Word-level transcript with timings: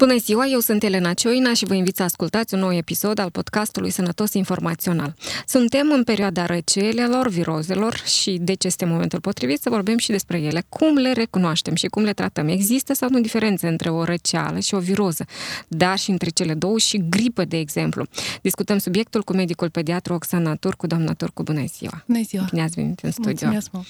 Bună 0.00 0.16
ziua, 0.16 0.46
eu 0.46 0.58
sunt 0.60 0.82
Elena 0.82 1.14
Cioina 1.14 1.54
și 1.54 1.64
vă 1.64 1.74
invit 1.74 1.96
să 1.96 2.02
ascultați 2.02 2.54
un 2.54 2.60
nou 2.60 2.72
episod 2.72 3.18
al 3.18 3.30
podcastului 3.30 3.90
Sănătos 3.90 4.32
Informațional. 4.32 5.14
Suntem 5.46 5.90
în 5.92 6.04
perioada 6.04 6.46
răcelelor, 6.46 7.28
virozelor 7.28 7.94
și 7.94 8.38
deci 8.40 8.64
este 8.64 8.84
momentul 8.84 9.20
potrivit 9.20 9.60
să 9.60 9.70
vorbim 9.70 9.98
și 9.98 10.10
despre 10.10 10.40
ele. 10.40 10.62
Cum 10.68 10.96
le 10.96 11.12
recunoaștem 11.12 11.74
și 11.74 11.86
cum 11.86 12.02
le 12.02 12.12
tratăm? 12.12 12.48
Există 12.48 12.94
sau 12.94 13.08
nu 13.10 13.20
diferențe 13.20 13.68
între 13.68 13.90
o 13.90 14.04
răceală 14.04 14.58
și 14.58 14.74
o 14.74 14.78
viroză, 14.78 15.24
dar 15.68 15.98
și 15.98 16.10
între 16.10 16.30
cele 16.30 16.54
două 16.54 16.78
și 16.78 17.02
gripă, 17.08 17.44
de 17.44 17.58
exemplu. 17.58 18.04
Discutăm 18.42 18.78
subiectul 18.78 19.22
cu 19.22 19.32
medicul 19.32 19.70
pediatru 19.70 20.14
Oxana 20.14 20.54
Turcu. 20.54 20.86
Doamna 20.86 21.12
Turcu, 21.12 21.42
bună 21.42 21.64
ziua! 21.66 22.04
Bună 22.06 22.22
ziua! 22.22 22.46
Bine 22.50 22.62
ați 22.62 22.74
venit 22.74 23.00
în 23.00 23.10
studio! 23.10 23.30
Mulțumesc 23.30 23.70
mult! 23.72 23.86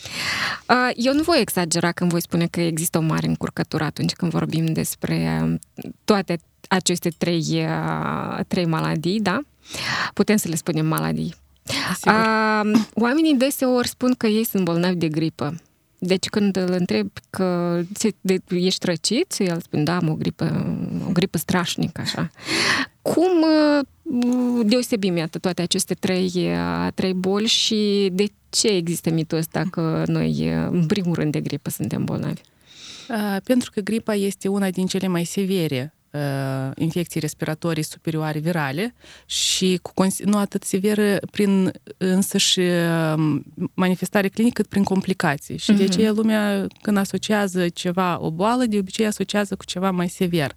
Eu 0.96 1.14
nu 1.14 1.22
voi 1.22 1.40
exagera 1.40 1.92
când 1.92 2.10
voi 2.10 2.22
spune 2.22 2.46
că 2.46 2.60
există 2.60 2.98
o 2.98 3.00
mare 3.00 3.26
încurcătură 3.26 3.84
atunci 3.84 4.12
când 4.12 4.30
vorbim 4.30 4.72
despre 4.72 5.58
toate 6.12 6.38
aceste 6.68 7.08
trei, 7.18 7.44
uh, 7.50 8.40
trei 8.48 8.66
maladii, 8.66 9.20
da? 9.20 9.40
Putem 10.14 10.36
să 10.36 10.48
le 10.48 10.54
spunem 10.54 10.86
maladii. 10.86 11.34
Sigur. 11.94 12.18
Uh, 12.18 12.80
oamenii 12.94 13.34
deseori 13.34 13.88
spun 13.88 14.14
că 14.18 14.26
ei 14.26 14.44
sunt 14.44 14.64
bolnavi 14.64 14.96
de 14.96 15.08
gripă. 15.08 15.54
Deci 15.98 16.28
când 16.28 16.56
îl 16.56 16.72
întreb 16.78 17.10
că 17.30 17.80
ești 18.48 18.86
răcit, 18.86 19.34
el 19.38 19.60
spune, 19.60 19.82
da, 19.82 19.96
am 19.96 20.08
o 20.08 20.14
gripă, 20.14 20.76
o 21.08 21.12
gripă 21.12 21.38
strașnică, 21.38 22.00
așa. 22.00 22.30
Cum 23.02 23.42
uh, 23.42 24.66
deosebim, 24.66 25.16
iată, 25.16 25.38
toate 25.38 25.62
aceste 25.62 25.94
trei, 25.94 26.50
trei 26.94 27.12
boli 27.14 27.46
și 27.46 28.08
de 28.12 28.26
ce 28.48 28.68
există 28.68 29.10
mitul 29.10 29.38
ăsta 29.38 29.64
că 29.70 30.02
noi, 30.06 30.48
în 30.70 30.86
primul 30.86 31.14
rând, 31.14 31.32
de 31.32 31.40
gripă 31.40 31.70
suntem 31.70 32.04
bolnavi? 32.04 32.40
Pentru 33.44 33.70
că 33.70 33.80
gripa 33.80 34.14
este 34.14 34.48
una 34.48 34.70
din 34.70 34.86
cele 34.86 35.06
mai 35.06 35.24
severe 35.24 35.94
uh, 35.94 35.99
infecții 36.76 37.20
respiratorii 37.20 37.82
superioare 37.82 38.38
virale 38.38 38.94
și 39.26 39.78
cu, 39.82 40.06
nu 40.24 40.36
atât 40.36 40.62
severă 40.62 41.18
prin 41.30 41.72
însăși 41.96 42.60
manifestare 43.74 44.28
clinică, 44.28 44.60
cât 44.60 44.70
prin 44.70 44.82
complicații. 44.82 45.58
Și 45.58 45.72
uh-huh. 45.72 45.76
de 45.76 45.82
aceea 45.82 46.12
lumea, 46.12 46.66
când 46.82 46.96
asociază 46.96 47.68
ceva, 47.68 48.18
o 48.20 48.30
boală, 48.30 48.64
de 48.64 48.78
obicei 48.78 49.06
asociază 49.06 49.56
cu 49.56 49.64
ceva 49.64 49.90
mai 49.90 50.08
sever. 50.08 50.52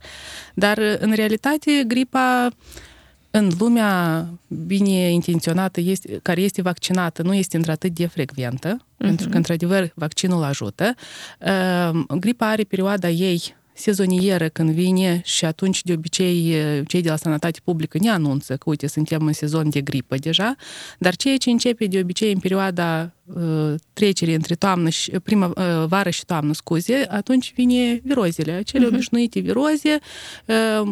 Dar, 0.53 0.77
în 0.99 1.13
realitate, 1.13 1.83
gripa 1.87 2.49
în 3.31 3.51
lumea 3.59 4.27
bine 4.47 5.11
intenționată, 5.11 5.79
este, 5.79 6.19
care 6.21 6.41
este 6.41 6.61
vaccinată, 6.61 7.21
nu 7.21 7.33
este 7.33 7.57
într-atât 7.57 7.91
de 7.91 8.05
frecventă, 8.05 8.77
uh-huh. 8.77 8.97
pentru 8.97 9.29
că, 9.29 9.37
într-adevăr, 9.37 9.91
vaccinul 9.95 10.43
ajută. 10.43 10.93
Uh, 11.39 12.03
gripa 12.19 12.49
are 12.49 12.63
perioada 12.63 13.09
ei 13.09 13.55
sezonieră 13.73 14.47
când 14.47 14.69
vine 14.69 15.21
și 15.25 15.45
atunci 15.45 15.83
de 15.83 15.93
obicei 15.93 16.55
cei 16.87 17.01
de 17.01 17.09
la 17.09 17.15
sănătate 17.15 17.59
publică 17.63 17.97
ne 18.01 18.09
anunță 18.09 18.55
că 18.55 18.69
uite 18.69 18.87
suntem 18.87 19.25
în 19.25 19.33
sezon 19.33 19.69
de 19.69 19.81
gripă 19.81 20.15
deja, 20.15 20.55
dar 20.99 21.15
ceea 21.15 21.37
ce 21.37 21.49
începe 21.49 21.85
de 21.85 21.99
obicei 21.99 22.31
în 22.31 22.39
perioada 22.39 23.11
uh, 23.23 23.73
trecerii 23.93 24.33
între 24.33 24.55
toamnă 24.55 24.89
și 24.89 25.11
prima 25.11 25.45
uh, 25.45 25.85
vară 25.87 26.09
și 26.09 26.25
toamnă, 26.25 26.53
scuze, 26.53 27.05
atunci 27.09 27.53
vine 27.55 28.01
virozele, 28.03 28.51
acele 28.51 28.85
uh-huh. 28.85 28.93
obișnuite 28.93 29.39
viroze, 29.39 29.99
uh, 30.45 30.91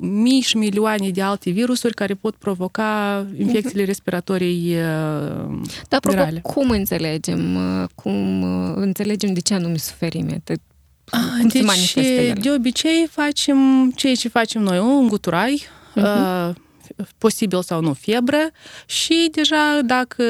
mii 0.00 0.40
și 0.40 0.56
milioane 0.56 1.10
de 1.10 1.22
alte 1.22 1.50
virusuri 1.50 1.94
care 1.94 2.14
pot 2.14 2.34
provoca 2.34 3.26
infecțiile 3.38 3.82
uh-huh. 3.82 3.86
respiratorii 3.86 4.74
uh, 4.74 5.60
Dar, 5.88 6.00
virale. 6.08 6.40
cum 6.40 6.70
înțelegem, 6.70 7.58
cum 7.94 8.42
înțelegem 8.74 9.32
de 9.32 9.40
ce 9.40 9.54
anume 9.54 9.76
suferim? 9.76 10.26
Cum 10.28 10.38
deci, 11.52 11.88
se 11.88 12.32
de 12.40 12.50
obicei 12.50 13.06
facem 13.10 13.90
ceea 13.96 14.14
ce 14.14 14.28
facem 14.28 14.62
noi, 14.62 14.78
un 14.78 15.06
guturai, 15.08 15.66
uh-huh 15.96 16.66
posibil 17.18 17.62
sau 17.62 17.80
nu 17.80 17.92
febră 17.92 18.50
și 18.86 19.28
deja 19.32 19.80
dacă 19.84 20.24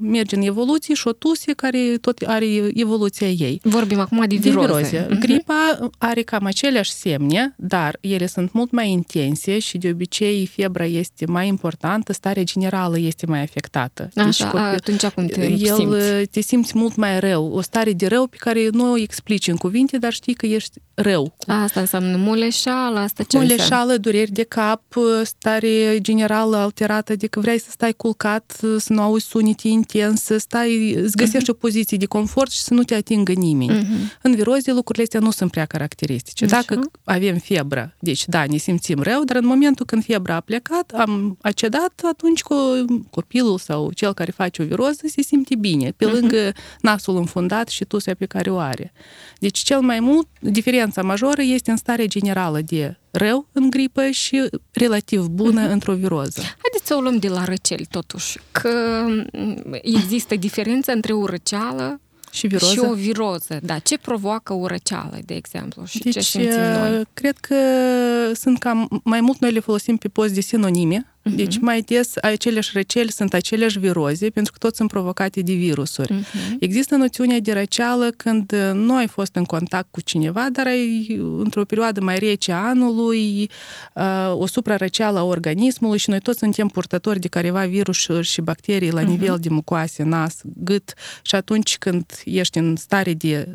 merge 0.00 0.36
în 0.36 0.42
evoluție 0.42 0.94
și 0.94 1.08
o 1.08 1.12
tuse 1.12 1.52
care 1.52 1.96
tot 2.00 2.22
are 2.26 2.46
evoluția 2.74 3.28
ei. 3.28 3.60
Vorbim 3.62 3.98
acum 4.00 4.24
de 4.28 4.36
viroze. 4.36 4.66
De 4.66 4.72
viroze. 4.72 5.06
Uh-huh. 5.06 5.18
Gripa 5.18 5.78
are 5.98 6.22
cam 6.22 6.44
aceleași 6.44 6.90
semne, 6.92 7.54
dar 7.56 7.96
ele 8.00 8.26
sunt 8.26 8.52
mult 8.52 8.70
mai 8.70 8.90
intense 8.90 9.58
și 9.58 9.78
de 9.78 9.88
obicei 9.88 10.46
febra 10.46 10.84
este 10.84 11.26
mai 11.26 11.46
importantă, 11.46 12.12
starea 12.12 12.42
generală 12.42 12.98
este 12.98 13.26
mai 13.26 13.42
afectată. 13.42 14.08
Așa, 14.14 14.24
deci, 14.24 14.42
copil, 14.42 14.58
atunci 14.58 15.06
cum 15.06 15.26
te 15.26 15.50
el, 15.50 15.74
simți? 15.74 16.26
te 16.30 16.40
simți 16.40 16.78
mult 16.78 16.96
mai 16.96 17.20
rău, 17.20 17.52
o 17.52 17.60
stare 17.60 17.92
de 17.92 18.06
rău 18.06 18.26
pe 18.26 18.36
care 18.38 18.68
nu 18.72 18.90
o 18.90 18.98
explici 18.98 19.46
în 19.48 19.56
cuvinte, 19.56 19.98
dar 19.98 20.12
știi 20.12 20.34
că 20.34 20.46
ești 20.46 20.78
rău. 20.94 21.36
Asta 21.46 21.80
înseamnă 21.80 22.16
muleșală, 22.16 22.98
asta 22.98 23.22
ce 23.22 23.36
Muleșală, 23.36 23.62
înseamnă? 23.62 23.96
dureri 23.96 24.30
de 24.30 24.42
cap, 24.42 24.82
stare 25.22 25.85
generală 25.96 26.56
alterată, 26.56 27.12
adică 27.12 27.40
vrei 27.40 27.60
să 27.60 27.68
stai 27.70 27.92
culcat, 27.92 28.60
să 28.78 28.92
nu 28.92 29.02
auzi 29.02 29.26
sunete 29.26 29.68
intense, 29.68 30.24
să 30.24 30.38
stai, 30.38 30.92
îți 30.92 31.16
găsești 31.16 31.50
uh-huh. 31.50 31.54
o 31.54 31.58
poziție 31.58 31.96
de 31.96 32.06
confort 32.06 32.50
și 32.50 32.58
să 32.58 32.74
nu 32.74 32.82
te 32.82 32.94
atingă 32.94 33.32
nimeni. 33.32 33.84
Uh-huh. 33.84 34.18
În 34.22 34.34
viroze 34.34 34.72
lucrurile 34.72 35.04
astea 35.04 35.20
nu 35.20 35.30
sunt 35.30 35.50
prea 35.50 35.64
caracteristice. 35.64 36.44
Așa. 36.44 36.54
Dacă 36.56 36.80
avem 37.04 37.36
febră, 37.36 37.94
deci 37.98 38.26
da, 38.26 38.44
ne 38.44 38.56
simțim 38.56 39.02
rău, 39.02 39.24
dar 39.24 39.36
în 39.36 39.46
momentul 39.46 39.86
când 39.86 40.04
febra 40.04 40.34
a 40.34 40.40
plecat, 40.40 40.92
am 40.96 41.38
acedat, 41.40 42.00
atunci 42.10 42.42
copilul 43.10 43.58
sau 43.58 43.92
cel 43.92 44.14
care 44.14 44.30
face 44.30 44.62
o 44.62 44.64
viroză 44.64 45.00
se 45.06 45.22
simte 45.22 45.54
bine, 45.54 45.90
pe 45.96 46.04
lângă 46.04 46.50
uh-huh. 46.50 46.80
nasul 46.80 47.16
înfundat 47.16 47.68
și 47.68 47.84
tusea 47.84 48.14
pe 48.14 48.26
care 48.26 48.50
o 48.50 48.58
are. 48.58 48.92
Deci 49.38 49.58
cel 49.58 49.80
mai 49.80 50.00
mult, 50.00 50.28
diferența 50.40 51.02
majoră 51.02 51.42
este 51.42 51.70
în 51.70 51.76
stare 51.76 52.06
generală 52.06 52.60
de 52.60 52.96
rău 53.16 53.46
în 53.52 53.70
gripă 53.70 54.10
și 54.10 54.48
relativ 54.72 55.26
bună 55.26 55.68
uh-huh. 55.68 55.70
într-o 55.70 55.94
viroză. 55.94 56.40
Haideți 56.40 56.86
să 56.86 56.94
o 56.94 57.00
luăm 57.00 57.16
de 57.16 57.28
la 57.28 57.44
răceli, 57.44 57.86
totuși, 57.90 58.38
că 58.52 59.06
există 59.82 60.36
diferența 60.36 60.92
între 60.92 61.12
o 61.12 61.26
răceală 61.26 62.00
și, 62.30 62.46
viroză? 62.46 62.72
și 62.72 62.78
o 62.78 62.94
viroză. 62.94 63.58
Da, 63.62 63.78
ce 63.78 63.98
provoacă 63.98 64.52
o 64.52 64.66
răceală, 64.66 65.18
de 65.24 65.34
exemplu, 65.34 65.84
și 65.84 65.98
deci, 65.98 66.12
ce 66.12 66.20
simțim 66.20 66.60
noi? 66.60 67.04
cred 67.14 67.36
că 67.38 67.56
sunt 68.34 68.58
cam, 68.58 69.00
mai 69.04 69.20
mult 69.20 69.38
noi 69.38 69.52
le 69.52 69.60
folosim 69.60 69.96
pe 69.96 70.08
post 70.08 70.34
de 70.34 70.40
sinonime, 70.40 71.15
Uh-huh. 71.26 71.34
Deci 71.34 71.58
mai 71.58 71.80
des 71.80 72.12
aceleași 72.22 72.70
răceli 72.72 73.10
sunt 73.10 73.34
aceleași 73.34 73.78
viroze, 73.78 74.30
pentru 74.30 74.52
că 74.52 74.58
toți 74.58 74.76
sunt 74.76 74.90
provocate 74.90 75.40
de 75.40 75.52
virusuri. 75.52 76.12
Uh-huh. 76.12 76.56
Există 76.58 76.96
noțiunea 76.96 77.40
de 77.40 77.52
răceală 77.52 78.10
când 78.16 78.54
nu 78.72 78.96
ai 78.96 79.06
fost 79.06 79.34
în 79.34 79.44
contact 79.44 79.86
cu 79.90 80.00
cineva, 80.00 80.48
dar 80.52 80.66
ai, 80.66 81.16
într-o 81.38 81.64
perioadă 81.64 82.00
mai 82.00 82.18
rece 82.18 82.52
a 82.52 82.56
anului, 82.56 83.50
o 84.32 84.46
suprarăceală 84.46 85.18
a 85.18 85.24
organismului 85.24 85.98
și 85.98 86.10
noi 86.10 86.20
toți 86.20 86.38
suntem 86.38 86.68
purtători 86.68 87.20
de 87.20 87.28
careva 87.28 87.64
virusuri 87.64 88.26
și 88.26 88.40
bacterii 88.40 88.90
la 88.90 89.02
uh-huh. 89.02 89.06
nivel 89.06 89.38
de 89.40 89.48
mucoase, 89.48 90.02
nas, 90.02 90.40
gât 90.42 90.94
și 91.22 91.34
atunci 91.34 91.78
când 91.78 92.04
ești 92.24 92.58
în 92.58 92.76
stare 92.76 93.14
de 93.14 93.54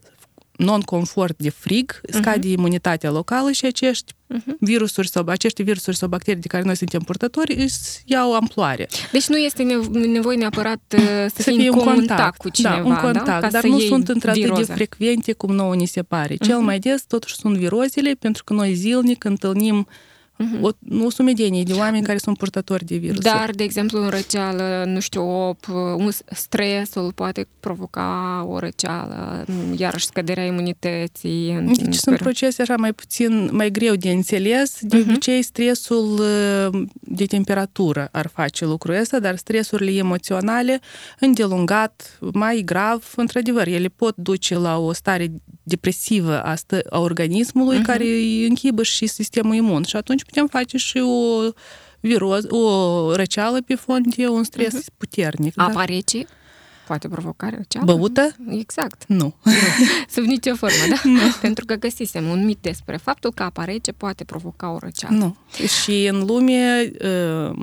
non-confort 0.62 1.38
de 1.38 1.50
frig, 1.50 2.02
scade 2.10 2.48
uh-huh. 2.48 2.58
imunitatea 2.58 3.12
locală 3.12 3.52
și 3.52 3.66
acești 3.66 4.14
uh-huh. 4.14 4.58
virusuri 4.60 5.10
sau 5.10 5.24
acești 5.28 5.64
virusuri 5.64 5.98
sau 5.98 6.08
bacterii 6.08 6.42
de 6.42 6.48
care 6.48 6.64
noi 6.64 6.76
suntem 6.76 7.02
purtători 7.02 7.54
își 7.54 7.76
iau 8.06 8.34
amploare. 8.34 8.88
Deci 9.12 9.28
nu 9.28 9.38
este 9.38 9.64
nevoie 9.92 10.38
neapărat 10.38 10.82
uh, 10.98 11.02
să, 11.34 11.42
să 11.42 11.52
fii 11.52 11.68
în 11.68 11.72
contact, 11.72 11.96
contact 11.96 12.38
cu 12.38 12.50
cineva, 12.50 12.76
da? 12.76 12.84
un 12.84 12.96
contact, 12.96 13.26
da? 13.26 13.40
Ca 13.40 13.50
dar 13.50 13.64
nu 13.64 13.80
sunt 13.80 14.10
într-atât 14.10 14.56
de 14.56 14.74
frecvente 14.74 15.34
cum 15.34 15.56
nouă 15.56 15.76
ni 15.76 15.86
se 15.86 16.02
pare. 16.02 16.36
Cel 16.36 16.58
uh-huh. 16.58 16.66
mai 16.66 16.80
des 16.80 17.04
totuși 17.08 17.36
sunt 17.36 17.58
virozele 17.58 18.12
pentru 18.20 18.44
că 18.44 18.54
noi 18.54 18.74
zilnic 18.74 19.24
întâlnim 19.24 19.88
uh-huh. 20.42 20.62
o, 20.62 20.70
o 21.06 21.10
sumedenie 21.10 21.64
de 21.64 21.74
oameni 21.74 22.04
care 22.04 22.18
sunt 22.18 22.38
purtători 22.38 22.86
de 22.86 22.98
virus. 22.98 23.24
Dar, 23.24 23.50
de 23.50 23.64
exemplu, 23.64 24.04
în 24.04 24.10
răceală, 24.10 24.84
nu 24.88 25.00
știu, 25.00 25.22
o, 25.22 25.56
un 25.98 26.10
stresul 26.32 27.12
poate 27.16 27.48
provoca 27.60 28.46
o 28.48 28.60
răceală, 28.60 29.46
iarăși 29.78 30.06
scăderea 30.06 30.46
imunității. 30.46 31.72
Deci 31.76 31.96
sunt 31.96 32.18
procese 32.18 32.62
așa 32.62 32.76
mai 32.78 32.94
puțin, 32.94 33.50
mai 33.52 33.72
greu 33.72 33.96
de 33.96 34.10
înțeles. 34.10 34.78
De 34.82 34.98
uh-huh. 34.98 35.10
obicei, 35.10 35.42
stresul 35.42 36.20
uh, 36.20 36.82
de 36.94 37.26
temperatură 37.26 38.10
ar 38.12 38.28
face 38.28 38.66
lucrul 38.66 38.96
ăsta, 38.96 39.20
dar 39.20 39.36
stresurile 39.36 39.98
emoționale 39.98 40.80
îndelungat, 41.20 42.18
mai 42.34 42.62
grav, 42.66 43.14
într-adevăr, 43.16 43.68
ele 43.68 43.88
pot 43.88 44.16
duce 44.16 44.58
la 44.58 44.78
o 44.78 44.94
stare 44.94 45.32
depresivă 45.64 46.44
a, 46.44 46.56
stă, 46.56 46.82
a 46.90 47.00
organismului 47.00 47.80
uh-huh. 47.80 47.86
care 47.86 48.04
îi 48.04 48.48
închibă 48.48 48.84
și 48.84 49.08
sistemul 49.08 49.56
imun. 49.56 49.84
Și 49.84 49.96
atunci 49.96 50.24
putem 50.24 50.48
face 50.48 50.78
și 50.78 50.98
o 50.98 51.50
viroz, 52.00 52.46
o 52.50 53.16
răceală 53.16 53.62
pe 53.62 53.76
fond 53.76 54.16
de 54.16 54.28
un 54.28 54.44
stres 54.44 54.76
uh-huh. 54.76 54.98
puternic. 54.98 55.54
Apa 55.56 55.74
da? 55.74 55.86
rece? 55.86 56.26
Poate 56.88 57.08
provoca 57.08 57.50
răceală? 57.50 57.86
Băută? 57.86 58.36
Exact. 58.50 59.04
Nu. 59.08 59.36
Sub 60.14 60.24
nicio 60.24 60.56
formă, 60.56 60.76
da? 60.90 61.10
Nu. 61.10 61.20
Pentru 61.42 61.66
că 61.66 61.76
găsisem 61.76 62.28
un 62.28 62.46
mit 62.46 62.58
despre 62.62 62.98
faptul 62.98 63.32
că 63.32 63.44
apa 63.44 63.64
rece 63.64 63.92
poate 63.92 64.24
provoca 64.24 64.72
o 64.72 64.78
răceală. 64.80 65.16
Nu. 65.16 65.36
Și 65.84 66.06
în 66.12 66.26
lume, 66.26 66.92
uh, 67.02 67.56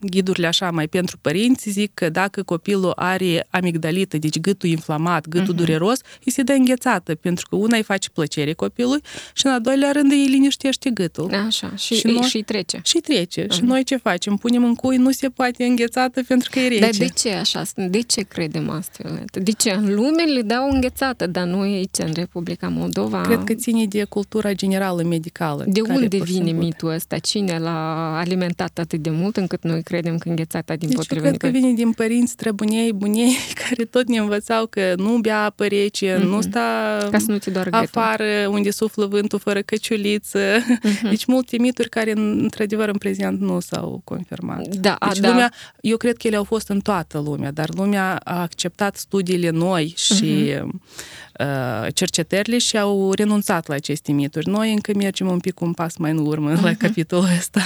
ghidurile 0.00 0.46
așa 0.46 0.70
mai 0.70 0.88
pentru 0.88 1.18
părinți 1.20 1.70
zic 1.70 1.94
că 1.94 2.08
dacă 2.08 2.42
copilul 2.42 2.92
are 2.96 3.46
amigdalită, 3.50 4.18
deci 4.18 4.38
gâtul 4.40 4.68
inflamat, 4.68 5.28
gâtul 5.28 5.54
uh-huh. 5.54 5.56
dureros, 5.56 6.00
îi 6.24 6.32
se 6.32 6.42
dă 6.42 6.52
înghețată, 6.52 7.14
pentru 7.14 7.46
că 7.48 7.56
una 7.56 7.76
îi 7.76 7.82
face 7.82 8.08
plăcere 8.10 8.52
copilului 8.52 9.02
și 9.32 9.46
în 9.46 9.52
al 9.52 9.60
doilea 9.60 9.90
rând 9.92 10.10
îi 10.10 10.26
liniștește 10.26 10.90
gâtul. 10.90 11.34
Așa, 11.46 11.72
și, 11.76 11.94
și, 11.94 12.06
noi, 12.06 12.22
și 12.22 12.42
trece. 12.42 12.80
Și 12.84 12.98
trece. 12.98 13.44
Uh-huh. 13.44 13.54
Și 13.54 13.62
noi 13.62 13.84
ce 13.84 13.96
facem? 13.96 14.36
Punem 14.36 14.64
în 14.64 14.74
cui, 14.74 14.96
nu 14.96 15.10
se 15.10 15.28
poate 15.28 15.64
înghețată 15.64 16.22
pentru 16.22 16.48
că 16.52 16.58
e 16.58 16.68
rece. 16.68 16.80
Dar 16.80 16.90
de 16.90 17.08
ce 17.08 17.32
așa? 17.32 17.62
De 17.74 18.00
ce 18.00 18.22
credem 18.38 18.70
astfel? 18.70 19.24
De 19.32 19.50
ce 19.50 19.70
în 19.70 19.94
lume 19.94 20.22
le 20.22 20.42
dau 20.42 20.70
înghețată, 20.70 21.26
dar 21.26 21.44
noi 21.44 21.72
aici, 21.72 21.98
în 21.98 22.12
Republica 22.14 22.68
Moldova... 22.68 23.20
Cred 23.20 23.44
că 23.44 23.54
ține 23.54 23.86
de 23.86 24.04
cultura 24.04 24.52
generală 24.52 25.02
medicală. 25.02 25.64
De 25.66 25.80
unde 25.80 26.18
vine 26.18 26.50
mitul 26.50 26.88
ăsta? 26.88 27.18
Cine 27.18 27.58
l-a 27.58 28.16
alimentat 28.18 28.78
atât 28.78 29.00
de 29.00 29.10
mult 29.10 29.36
încât 29.36 29.62
noi 29.62 29.82
credem 29.82 30.18
că 30.18 30.28
înghețata 30.28 30.76
din 30.76 30.88
deci 30.88 30.96
potrivă? 30.96 31.26
cred 31.26 31.36
că 31.36 31.46
vine 31.46 31.72
din 31.72 31.92
părinți 31.92 32.32
străbunei, 32.32 32.92
bunei, 32.92 33.36
care 33.68 33.84
tot 33.84 34.08
ne 34.08 34.18
învățau 34.18 34.66
că 34.66 34.92
nu 34.96 35.18
bea 35.18 35.44
apă 35.44 35.66
rece, 35.66 36.16
mm-hmm. 36.16 36.22
nu 36.22 36.40
sta 36.40 36.98
Ca 37.10 37.18
să 37.18 37.30
nu 37.30 37.36
ți 37.36 37.50
doar 37.50 37.68
afară 37.70 38.48
unde 38.50 38.70
suflă 38.70 39.06
vântul 39.06 39.38
fără 39.38 39.60
căciuliță. 39.60 40.38
Mm-hmm. 40.38 41.08
Deci 41.10 41.24
multe 41.24 41.56
mituri 41.58 41.88
care, 41.88 42.12
într-adevăr, 42.16 42.88
în 42.88 42.98
prezent 42.98 43.40
nu 43.40 43.60
s-au 43.60 44.00
confirmat. 44.04 44.66
Da, 44.66 44.96
deci 45.08 45.18
da. 45.18 45.28
lumea, 45.28 45.52
eu 45.80 45.96
cred 45.96 46.16
că 46.16 46.26
ele 46.26 46.36
au 46.36 46.44
fost 46.44 46.68
în 46.68 46.80
toată 46.80 47.18
lumea, 47.18 47.50
dar 47.50 47.68
lumea 47.74 48.20
a 48.28 48.40
acceptat 48.40 48.96
studiile 48.96 49.50
noi 49.50 49.94
și 49.96 50.54
uh-huh. 50.54 51.92
cercetările 51.92 52.58
și 52.58 52.78
au 52.78 53.12
renunțat 53.12 53.66
la 53.66 53.74
aceste 53.74 54.12
mituri. 54.12 54.48
Noi 54.48 54.72
încă 54.72 54.92
mergem 54.96 55.28
un 55.28 55.38
pic 55.38 55.60
un 55.60 55.72
pas 55.72 55.96
mai 55.96 56.10
în 56.10 56.26
urmă 56.26 56.58
uh-huh. 56.58 56.62
la 56.62 56.74
capitolul 56.74 57.28
ăsta. 57.38 57.60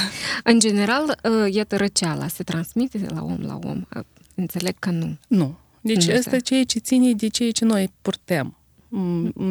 În 0.44 0.58
general, 0.58 1.18
iată, 1.50 1.76
răceala 1.76 2.28
se 2.28 2.42
transmite 2.42 2.98
de 2.98 3.06
la 3.14 3.22
om 3.22 3.38
la 3.40 3.58
om. 3.64 3.82
Înțeleg 4.34 4.74
că 4.78 4.90
nu. 4.90 5.16
Nu. 5.26 5.58
Deci 5.80 6.08
nu 6.08 6.16
asta 6.16 6.36
e 6.36 6.38
ceea 6.38 6.64
ce 6.64 6.78
ține 6.78 7.12
de 7.12 7.28
ceea 7.28 7.50
ce 7.50 7.64
noi 7.64 7.90
purtăm 8.02 8.56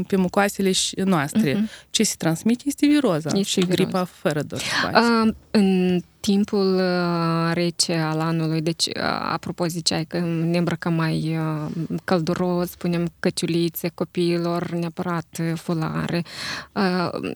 pe 0.07 0.15
mucoasele 0.15 0.71
noastre. 0.95 1.53
Uh-huh. 1.53 1.89
Ce 1.89 2.03
se 2.03 2.15
transmite 2.17 2.63
este 2.65 2.87
viroza 2.87 3.29
este 3.33 3.41
și 3.43 3.59
viroza. 3.59 3.75
gripa 3.75 4.03
fără 4.03 4.41
doar 4.41 4.61
uh, 4.93 5.33
În 5.51 6.01
timpul 6.21 6.75
uh, 6.75 7.53
rece 7.53 7.93
al 7.93 8.19
anului, 8.19 8.61
deci, 8.61 8.85
uh, 8.85 8.93
apropo, 9.31 9.65
ziceai 9.65 10.05
că 10.05 10.19
ne 10.19 10.57
îmbrăcăm 10.57 10.93
mai 10.93 11.37
uh, 11.37 11.71
călduros, 12.03 12.75
punem 12.75 13.11
căciulițe 13.19 13.91
copiilor, 13.93 14.69
neapărat 14.69 15.39
fulare. 15.55 16.23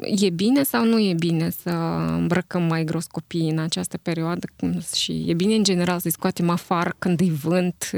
E 0.02 0.30
bine 0.30 0.64
sau 0.64 0.86
nu 0.86 1.00
e 1.00 1.14
bine 1.14 1.50
să 1.50 1.70
îmbrăcăm 2.08 2.64
mai 2.64 2.84
gros 2.84 3.06
copiii 3.06 3.50
în 3.50 3.60
această 3.60 3.98
perioadă 3.98 4.48
și 4.96 5.24
e 5.28 5.34
bine, 5.34 5.56
în 5.56 5.64
general, 5.64 6.00
să-i 6.00 6.12
scoatem 6.12 6.50
afară 6.50 6.96
când 7.00 7.20
e 7.20 7.32
vânt, 7.44 7.90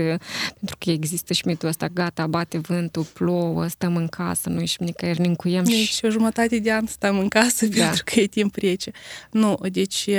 pentru 0.59 0.75
că 0.79 0.89
există 0.89 1.33
și 1.33 1.41
mitul 1.45 1.67
ăsta, 1.67 1.87
gata, 1.87 2.27
bate 2.27 2.57
vântul, 2.57 3.05
plouă, 3.13 3.67
stăm 3.67 3.95
în 3.95 4.07
casă, 4.07 4.49
nu 4.49 4.59
ieșim 4.59 4.85
nicăieri, 4.85 5.21
ne 5.21 5.27
încuiem 5.27 5.63
deci, 5.63 5.75
și... 5.75 6.05
o 6.05 6.09
jumătate 6.09 6.59
de 6.59 6.71
an 6.71 6.85
stăm 6.85 7.19
în 7.19 7.27
casă 7.27 7.65
da. 7.65 7.83
pentru 7.83 8.03
că 8.05 8.19
e 8.19 8.27
timp 8.27 8.55
rece. 8.55 8.91
Nu, 9.31 9.59
deci 9.71 10.09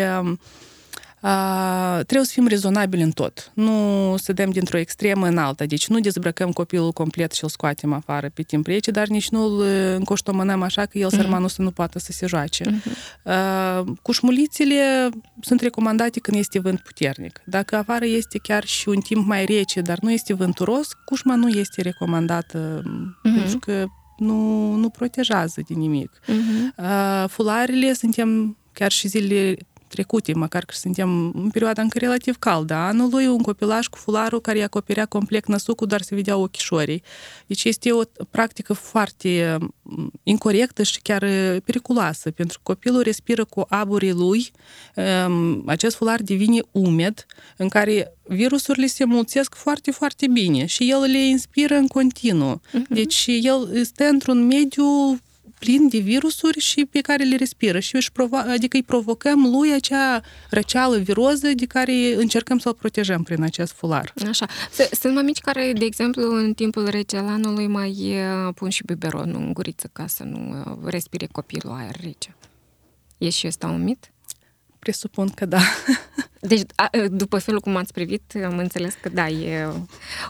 Uh, 1.23 1.95
trebuie 1.95 2.27
să 2.27 2.33
fim 2.33 2.47
rezonabili 2.47 3.03
în 3.03 3.11
tot. 3.11 3.51
Nu 3.55 4.15
să 4.19 4.33
dăm 4.33 4.51
dintr-o 4.51 4.79
extremă 4.79 5.27
în 5.27 5.39
alta. 5.39 5.65
Deci 5.65 5.89
nu 5.89 6.01
dezbrăcăm 6.01 6.53
copilul 6.53 6.93
complet 6.93 7.33
și 7.33 7.43
îl 7.43 7.49
scoatem 7.49 7.93
afară 7.93 8.31
pe 8.35 8.43
timp 8.43 8.67
rece, 8.67 8.91
dar 8.91 9.07
nici 9.07 9.29
nu 9.29 9.45
îl 9.45 9.61
încoștomănăm 9.95 10.63
așa 10.63 10.87
că 10.87 10.99
el, 10.99 11.09
uh-huh. 11.09 11.17
sărmanul, 11.17 11.49
să 11.49 11.63
nu 11.63 11.71
poată 11.71 11.99
să 11.99 12.13
se 12.13 12.27
joace. 12.27 12.65
Uh-huh. 12.65 12.93
Uh, 13.23 13.93
cușmulițele 14.03 15.09
sunt 15.41 15.61
recomandate 15.61 16.21
când 16.21 16.37
este 16.37 16.59
vânt 16.59 16.81
puternic. 16.81 17.41
Dacă 17.45 17.77
afară 17.77 18.05
este 18.05 18.39
chiar 18.39 18.65
și 18.65 18.89
un 18.89 19.01
timp 19.01 19.27
mai 19.27 19.45
rece, 19.45 19.81
dar 19.81 19.99
nu 20.01 20.13
este 20.13 20.35
vânturos, 20.35 20.89
cușma 21.05 21.35
nu 21.35 21.49
este 21.49 21.83
recomandată 21.83 22.83
uh-huh. 22.83 23.35
pentru 23.35 23.59
că 23.59 23.85
nu, 24.19 24.73
nu 24.75 24.89
protejează 24.89 25.63
de 25.69 25.75
nimic. 25.75 26.21
Uh-huh. 26.23 26.77
Uh, 26.77 27.29
fularele 27.29 27.93
suntem 27.93 28.57
chiar 28.73 28.91
și 28.91 29.09
zilele 29.09 29.57
trecute, 29.89 30.33
măcar 30.35 30.65
că 30.65 30.75
suntem 30.77 31.33
în 31.35 31.51
perioada 31.51 31.83
încă 31.83 31.99
relativ 31.99 32.37
caldă 32.37 32.75
a 32.75 32.87
anului, 32.87 33.27
un 33.27 33.43
copilaj 33.43 33.87
cu 33.87 33.99
fularul 33.99 34.41
care 34.41 34.59
îi 34.59 34.65
acoperea 34.65 35.07
complet 35.07 35.47
năsucul, 35.47 35.87
doar 35.87 36.03
se 36.03 36.15
vedeau 36.15 36.43
ochișorii. 36.43 37.03
Deci 37.47 37.65
este 37.65 37.93
o 37.93 38.01
practică 38.31 38.73
foarte 38.73 39.59
incorrectă 40.23 40.83
și 40.83 41.01
chiar 41.03 41.21
periculoasă, 41.65 42.31
pentru 42.31 42.61
că 42.63 42.73
copilul 42.73 43.03
respiră 43.03 43.45
cu 43.45 43.65
aburii 43.69 44.13
lui, 44.13 44.51
acest 45.67 45.97
fular 45.97 46.23
devine 46.23 46.61
umed, 46.71 47.27
în 47.57 47.69
care 47.69 48.13
virusurile 48.29 48.87
se 48.87 49.05
mulțesc 49.05 49.55
foarte, 49.55 49.91
foarte 49.91 50.27
bine 50.27 50.67
și 50.67 50.91
el 50.91 51.01
le 51.01 51.27
inspiră 51.27 51.75
în 51.75 51.87
continuu. 51.87 52.61
Uh-huh. 52.61 52.89
Deci 52.89 53.27
el 53.43 53.71
este 53.75 54.05
într-un 54.05 54.47
mediu 54.47 55.19
plin 55.59 55.89
de 55.89 55.99
virusuri 55.99 56.61
și 56.61 56.85
pe 56.85 57.01
care 57.01 57.25
le 57.25 57.37
respiră 57.37 57.79
și 57.79 57.97
își 57.97 58.11
provo- 58.11 58.47
adică 58.49 58.77
îi 58.77 58.83
provocăm 58.83 59.47
lui 59.51 59.73
acea 59.73 60.21
răceală 60.51 60.99
viroză 60.99 61.49
de 61.49 61.67
care 61.67 62.15
încercăm 62.17 62.59
să-l 62.59 62.75
protejăm 62.75 63.23
prin 63.23 63.43
acest 63.43 63.73
fular. 63.73 64.15
Așa. 64.29 64.47
Sunt 65.01 65.15
mămici 65.15 65.41
care, 65.41 65.73
de 65.73 65.85
exemplu, 65.85 66.35
în 66.35 66.55
timpul 66.55 66.89
rece 66.89 67.17
al 67.17 67.27
anului 67.27 67.67
mai 67.67 68.15
pun 68.55 68.69
și 68.69 68.83
biberonul 68.85 69.41
în 69.41 69.53
guriță 69.53 69.91
ca 69.93 70.07
să 70.07 70.23
nu 70.25 70.65
respire 70.85 71.27
copilul 71.27 71.75
aer 71.75 71.97
rece. 72.03 72.37
E 73.19 73.31
și 73.31 73.47
ăsta 73.47 73.67
un 73.67 73.83
mit? 73.83 74.13
Presupun 74.79 75.29
că 75.29 75.47
da. 75.47 75.61
Deci, 76.41 76.63
a, 76.75 76.91
după 77.11 77.39
felul 77.39 77.61
cum 77.61 77.77
ați 77.77 77.93
privit, 77.93 78.33
am 78.45 78.59
înțeles 78.59 78.95
că 79.03 79.09
da, 79.09 79.29
e 79.29 79.69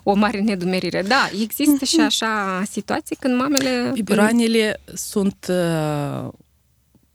o 0.02 0.14
mare 0.14 0.40
nedumerire. 0.40 1.02
Da, 1.02 1.30
există 1.40 1.84
și 1.84 2.00
așa 2.00 2.62
situații 2.70 3.16
când 3.16 3.36
mamele... 3.36 3.90
Biberoanele 3.92 4.80
sunt 4.94 5.46
uh, 5.48 6.28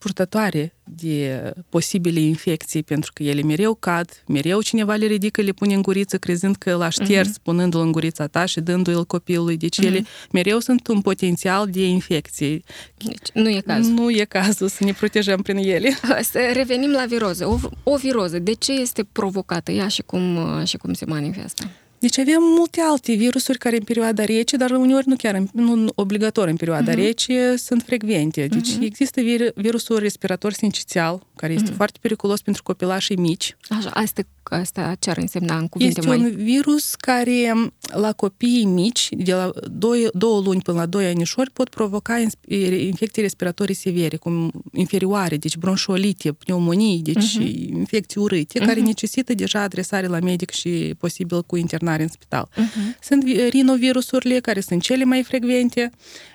purtătoare 0.03 0.73
de 0.83 1.51
posibile 1.69 2.19
infecții, 2.19 2.83
pentru 2.83 3.11
că 3.13 3.23
ele 3.23 3.41
mereu 3.41 3.73
cad, 3.73 4.23
mereu 4.27 4.61
cineva 4.61 4.95
le 4.95 5.05
ridică, 5.05 5.41
le 5.41 5.51
pune 5.51 5.73
în 5.73 5.81
guriță, 5.81 6.17
crezând 6.17 6.55
că 6.55 6.75
l-a 6.75 6.89
șters, 6.89 7.29
uh-huh. 7.29 7.43
punându-l 7.43 7.81
în 7.81 7.91
gurița 7.91 8.27
ta 8.27 8.45
și 8.45 8.59
dându-l 8.59 9.05
copilului. 9.05 9.57
Deci 9.57 9.79
uh-huh. 9.81 9.85
ele 9.85 10.05
mereu 10.31 10.59
sunt 10.59 10.87
un 10.87 11.01
potențial 11.01 11.69
de 11.69 11.85
infecții. 11.85 12.63
Deci 12.97 13.31
nu 13.33 13.49
e 13.49 13.61
cazul. 13.65 13.93
Nu 13.93 14.09
e 14.09 14.23
cazul 14.23 14.67
să 14.67 14.83
ne 14.83 14.93
protejăm 14.93 15.41
prin 15.41 15.57
ele. 15.57 15.89
Să 16.31 16.39
revenim 16.53 16.91
la 16.91 17.05
viroză. 17.05 17.45
O, 17.45 17.57
o 17.83 17.95
viroză, 17.97 18.39
de 18.39 18.53
ce 18.53 18.71
este 18.71 19.03
provocată 19.11 19.71
ea 19.71 19.87
și 19.87 20.01
cum, 20.01 20.39
și 20.65 20.77
cum 20.77 20.93
se 20.93 21.05
manifestă? 21.05 21.63
Deci 22.03 22.17
avem 22.17 22.41
multe 22.57 22.81
alte 22.81 23.13
virusuri 23.13 23.57
care 23.57 23.75
în 23.75 23.83
perioada 23.83 24.25
rece, 24.25 24.57
dar 24.57 24.71
uneori 24.71 25.07
nu 25.07 25.15
chiar, 25.15 25.43
nu 25.53 25.87
obligatoriu 25.95 26.51
în 26.51 26.57
perioada 26.57 26.91
uh-huh. 26.91 26.95
rece, 26.95 27.55
sunt 27.55 27.81
frecvente. 27.81 28.47
Deci 28.47 28.71
uh-huh. 28.71 28.81
există 28.81 29.21
vir, 29.21 29.51
virusul 29.55 29.97
respirator 29.97 30.51
sincițial, 30.51 31.27
care 31.35 31.53
este 31.53 31.71
uh-huh. 31.71 31.75
foarte 31.75 31.97
periculos 32.01 32.41
pentru 32.41 32.63
copilașii 32.63 33.15
mici. 33.15 33.55
Așa, 33.69 33.89
asta, 33.89 34.21
asta 34.43 34.95
ce 34.99 35.09
ar 35.09 35.17
însemna 35.17 35.57
în 35.57 35.67
cuvinte 35.67 35.99
este 35.99 36.09
mai... 36.09 36.19
un 36.19 36.35
virus 36.35 36.95
care 36.95 37.53
la 37.93 38.11
copiii 38.11 38.65
mici, 38.65 39.09
de 39.11 39.33
la 39.33 39.51
2, 39.71 40.07
2 40.13 40.41
luni 40.43 40.61
până 40.61 40.77
la 40.77 40.85
2 40.85 41.05
anișori, 41.05 41.51
pot 41.51 41.69
provoca 41.69 42.19
infecții 42.87 43.21
respiratorii 43.21 43.75
severe, 43.75 44.17
cum 44.17 44.51
inferioare, 44.73 45.37
deci 45.37 45.57
bronșolite, 45.57 46.31
pneumonii, 46.31 47.01
deci 47.01 47.37
uh-huh. 47.37 47.67
infecții 47.67 48.21
urâte, 48.21 48.59
uh-huh. 48.59 48.65
care 48.65 48.79
necesită 48.79 49.33
deja 49.33 49.61
adresare 49.61 50.07
la 50.07 50.19
medic 50.19 50.49
și 50.49 50.93
posibil 50.97 51.43
cu 51.43 51.55
internare 51.55 51.91
în 52.01 52.07
spital. 52.07 52.49
Uh-huh. 52.51 52.99
Sunt 53.01 53.23
rinovirusurile, 53.49 54.39
care 54.39 54.59
sunt 54.59 54.81
cele 54.81 55.03
mai 55.03 55.23
frecvente. 55.23 55.91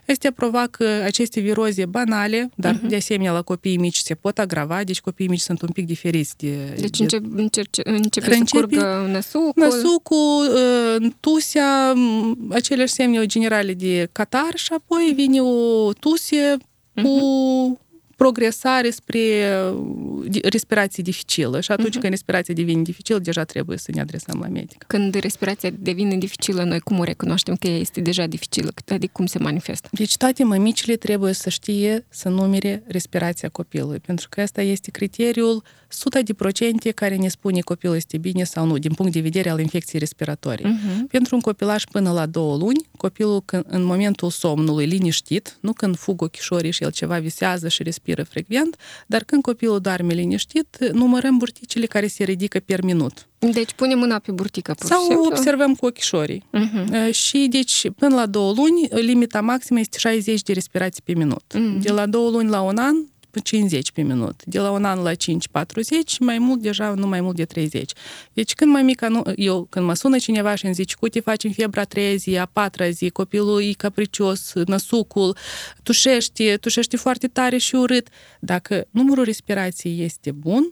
Astea 0.09 0.33
provoacă 0.33 1.03
aceste 1.05 1.41
viroze 1.41 1.87
banale, 1.87 2.51
dar 2.55 2.75
uh-huh. 2.75 2.89
de 2.89 2.97
asemenea 2.97 3.33
la 3.33 3.43
copiii 3.43 3.77
mici 3.77 3.97
se 3.97 4.15
pot 4.15 4.39
agrava, 4.39 4.85
deci 4.85 5.01
copiii 5.01 5.29
mici 5.29 5.41
sunt 5.41 5.63
un 5.63 5.69
pic 5.69 5.87
diferiți 5.87 6.37
de... 6.37 6.77
Deci 6.81 6.97
de... 6.97 7.03
încep, 7.03 7.23
încep, 7.37 7.67
începe 7.85 8.35
să 8.35 8.43
curgă 8.51 9.09
năsucul. 9.11 9.53
Năsucul, 9.55 10.51
ă, 10.55 10.99
tusea, 11.21 11.93
aceleași 12.51 12.93
semne 12.93 13.27
generale 13.27 13.75
de 13.75 14.09
catar 14.13 14.53
și 14.55 14.73
apoi 14.73 15.13
vine 15.15 15.41
o 15.41 15.93
tuse 15.93 16.57
uh-huh. 16.57 17.03
cu 17.03 17.81
progresare 18.19 18.91
spre 18.91 19.23
respirație 20.43 21.03
dificilă 21.03 21.61
și 21.61 21.73
atunci 21.73 21.97
uh-huh. 21.97 22.01
când 22.01 22.13
respirația 22.13 22.55
devine 22.55 22.83
dificilă, 22.83 23.19
deja 23.19 23.45
trebuie 23.45 23.79
să 23.79 23.91
ne 23.95 24.01
adresăm 24.01 24.39
la 24.41 24.49
medic. 24.49 24.85
Când 24.87 25.15
respirația 25.15 25.71
devine 25.79 26.17
dificilă, 26.17 26.63
noi 26.63 26.81
cum 26.81 26.99
o 26.99 27.05
recunoaștem 27.05 27.55
că 27.57 27.67
ea 27.67 27.77
este 27.77 28.01
deja 28.01 28.27
dificilă? 28.27 28.71
Adică 28.89 29.13
cum 29.13 29.27
se 29.27 29.39
manifestă? 29.39 29.89
Deci 29.93 30.17
toate 30.17 30.45
mămicile 30.45 30.97
trebuie 30.97 31.33
să 31.33 31.49
știe 31.49 32.07
să 32.09 32.29
numere 32.29 32.83
respirația 32.87 33.49
copilului, 33.49 33.99
pentru 33.99 34.27
că 34.31 34.41
asta 34.41 34.63
este 34.63 34.91
criteriul 34.91 35.63
suta 35.89 36.21
de 36.21 36.33
procente 36.33 36.91
care 36.91 37.17
ne 37.17 37.29
spune 37.29 37.61
copilul 37.61 37.97
este 37.97 38.19
bine 38.19 38.45
sau 38.45 38.67
nu, 38.67 38.79
din 38.79 38.93
punct 38.93 39.13
de 39.13 39.21
vedere 39.21 39.51
al 39.51 39.61
infecției 39.61 40.01
respiratorii. 40.01 40.65
Uh-huh. 40.65 41.11
Pentru 41.11 41.35
un 41.35 41.41
copilaj 41.41 41.85
până 41.85 42.13
la 42.13 42.27
două 42.27 42.57
luni, 42.57 42.87
copilul 42.99 43.43
când, 43.45 43.65
în 43.67 43.85
momentul 43.85 44.31
somnului 44.31 44.87
liniștit, 44.87 45.59
nu 45.61 45.73
când 45.73 45.97
fug 45.97 46.23
ochișorii 46.23 46.71
și 46.71 46.83
el 46.83 46.91
ceva 46.91 47.19
visează 47.19 47.69
și 47.69 47.83
respiră 47.83 48.23
frecvent, 48.23 48.77
dar 49.07 49.23
când 49.25 49.43
copilul 49.43 49.81
doarme 49.81 50.13
liniștit, 50.13 50.77
numărăm 50.93 51.37
burticile 51.37 51.87
care 51.87 52.07
se 52.07 52.25
ridică 52.25 52.59
per 52.59 52.83
minut. 52.83 53.29
Deci 53.39 53.73
pune 53.73 53.95
mâna 53.95 54.19
pe 54.19 54.33
burtică, 54.33 54.75
pur 54.75 54.87
Sau 54.89 55.03
simplu. 55.03 55.27
observăm 55.27 55.75
cu 55.75 55.87
ochișorii. 55.87 56.45
Uh-huh. 56.55 57.11
Și 57.11 57.47
deci 57.51 57.87
până 57.97 58.15
la 58.15 58.27
două 58.27 58.53
luni, 58.57 59.03
limita 59.03 59.41
maximă 59.41 59.79
este 59.79 59.99
60 59.99 60.43
de 60.43 60.53
respirații 60.53 61.03
pe 61.05 61.13
minut. 61.13 61.45
Uh-huh. 61.55 61.83
De 61.83 61.93
la 61.93 62.07
două 62.07 62.31
luni 62.31 62.49
la 62.49 62.61
un 62.61 62.77
an, 62.77 62.97
50 63.39 63.91
pe 63.91 64.03
minut. 64.03 64.45
De 64.45 64.59
la 64.59 64.71
un 64.71 64.85
an 64.85 65.03
la 65.03 65.15
5, 65.15 65.49
40, 65.49 66.19
mai 66.19 66.39
mult 66.39 66.61
deja 66.61 66.95
nu 66.95 67.07
mai 67.07 67.21
mult 67.21 67.37
de 67.37 67.45
30. 67.45 67.93
Deci 68.33 68.55
când 68.55 68.71
mai 68.71 68.83
mica, 68.83 69.09
nu, 69.09 69.23
eu 69.37 69.67
când 69.71 69.87
mă 69.87 69.95
sună 69.95 70.19
cineva 70.19 70.55
și 70.55 70.65
îmi 70.65 70.75
zice, 70.75 70.95
uite, 71.01 71.21
facem 71.21 71.51
febra 71.51 71.81
a 71.81 71.85
treia 71.85 72.15
zi, 72.15 72.37
a 72.37 72.47
patra 72.47 72.91
zi, 72.91 73.11
copilul 73.11 73.63
e 73.63 73.73
capricios, 73.73 74.53
năsucul, 74.67 75.37
tușește, 75.83 76.57
tușește 76.57 76.97
foarte 76.97 77.27
tare 77.27 77.57
și 77.57 77.75
urât. 77.75 78.09
Dacă 78.41 78.87
numărul 78.91 79.25
respirației 79.25 80.05
este 80.05 80.31
bun, 80.31 80.71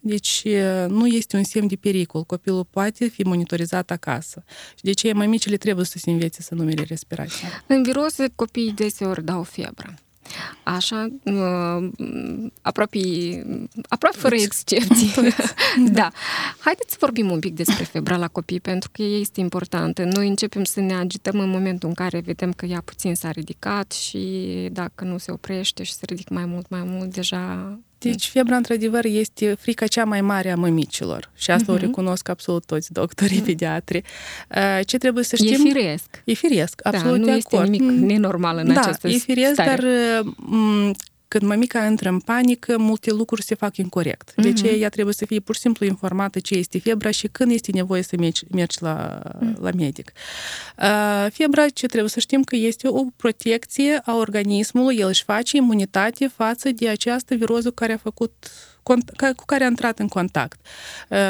deci 0.00 0.42
nu 0.88 1.06
este 1.06 1.36
un 1.36 1.44
semn 1.44 1.66
de 1.66 1.76
pericol. 1.76 2.22
Copilul 2.24 2.64
poate 2.64 3.08
fi 3.08 3.22
monitorizat 3.22 3.90
acasă. 3.90 4.44
Și 4.68 4.82
de 4.82 4.92
ce 4.92 5.12
mai 5.12 5.26
micile 5.26 5.56
trebuie 5.56 5.84
să 5.84 5.98
se 5.98 6.10
învețe 6.10 6.42
să 6.42 6.54
numere 6.54 6.82
respirația. 6.82 7.64
În 7.66 7.82
viroze, 7.82 8.28
copiii 8.34 8.72
deseori 8.72 9.24
dau 9.24 9.42
febră. 9.42 9.94
Așa, 10.62 11.08
aproape, 12.62 12.98
aproape 13.88 14.16
fără 14.16 14.34
excepții. 14.34 15.10
da. 15.98 16.10
Haideți 16.58 16.90
să 16.90 16.96
vorbim 17.00 17.30
un 17.30 17.38
pic 17.38 17.54
despre 17.54 17.84
febra 17.84 18.16
la 18.16 18.28
copii, 18.28 18.60
pentru 18.60 18.88
că 18.92 19.02
este 19.02 19.40
importantă. 19.40 20.04
Noi 20.04 20.28
începem 20.28 20.64
să 20.64 20.80
ne 20.80 20.94
agităm 20.94 21.38
în 21.38 21.50
momentul 21.50 21.88
în 21.88 21.94
care 21.94 22.20
vedem 22.20 22.52
că 22.52 22.66
ea 22.66 22.80
puțin 22.84 23.14
s-a 23.14 23.30
ridicat 23.30 23.92
și 23.92 24.28
dacă 24.72 25.04
nu 25.04 25.18
se 25.18 25.30
oprește 25.30 25.82
și 25.82 25.92
se 25.92 26.04
ridică 26.06 26.34
mai 26.34 26.44
mult, 26.44 26.68
mai 26.68 26.82
mult, 26.84 27.14
deja 27.14 27.78
deci 27.98 28.28
febra, 28.28 28.56
într-adevăr, 28.56 29.04
este 29.04 29.54
frica 29.60 29.86
cea 29.86 30.04
mai 30.04 30.20
mare 30.20 30.50
a 30.50 30.56
mămicilor. 30.56 31.30
Și 31.36 31.50
asta 31.50 31.72
uh-huh. 31.72 31.76
o 31.76 31.78
recunosc 31.78 32.28
absolut 32.28 32.64
toți 32.64 32.92
doctorii 32.92 33.40
uh-huh. 33.40 33.44
pediatri. 33.44 34.02
Ce 34.84 34.98
trebuie 34.98 35.24
să 35.24 35.36
știm... 35.36 35.66
E 35.66 35.70
firesc. 35.70 36.22
E 36.24 36.32
firesc, 36.32 36.80
absolut 36.82 37.18
da, 37.18 37.24
de 37.24 37.30
nu 37.30 37.38
acord. 37.44 37.72
este 37.72 37.84
nimic 37.84 38.10
nenormal 38.10 38.56
în 38.56 38.72
da, 38.72 38.80
această 38.80 39.08
e 39.08 39.16
firesc, 39.16 39.52
stare. 39.52 39.68
dar 39.70 39.84
când 41.28 41.42
mămica 41.42 41.84
intră 41.84 42.08
în 42.08 42.20
panică, 42.20 42.78
multe 42.78 43.10
lucruri 43.10 43.42
se 43.42 43.54
fac 43.54 43.76
incorrect. 43.76 44.32
De 44.36 44.52
ce 44.52 44.68
ea 44.68 44.88
trebuie 44.88 45.14
să 45.14 45.26
fie 45.26 45.40
pur 45.40 45.54
și 45.54 45.60
simplu 45.60 45.86
informată 45.86 46.40
ce 46.40 46.54
este 46.54 46.78
febra 46.78 47.10
și 47.10 47.26
când 47.26 47.50
este 47.50 47.72
nevoie 47.72 48.02
să 48.02 48.16
mergi, 48.18 48.44
mergi 48.50 48.76
la, 48.80 49.22
la 49.60 49.70
medic. 49.76 50.12
Febra, 51.30 51.68
ce 51.68 51.86
trebuie 51.86 52.10
să 52.10 52.20
știm 52.20 52.42
că 52.42 52.56
este 52.56 52.88
o 52.88 53.04
protecție 53.16 54.00
a 54.04 54.16
organismului, 54.16 54.96
el 54.96 55.08
își 55.08 55.24
face 55.24 55.56
imunitate 55.56 56.26
față 56.26 56.70
de 56.70 56.88
această 56.88 57.34
viroză 57.34 57.70
care 57.70 57.92
a 57.92 57.96
făcut 57.96 58.32
cu 59.36 59.44
care 59.46 59.64
a 59.64 59.66
intrat 59.66 59.98
în 59.98 60.08
contact. 60.08 60.60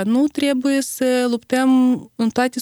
Nu 0.04 0.26
trebuie 0.26 0.80
să 0.80 1.26
luptăm 1.30 1.70
în 2.16 2.28
toate 2.30 2.60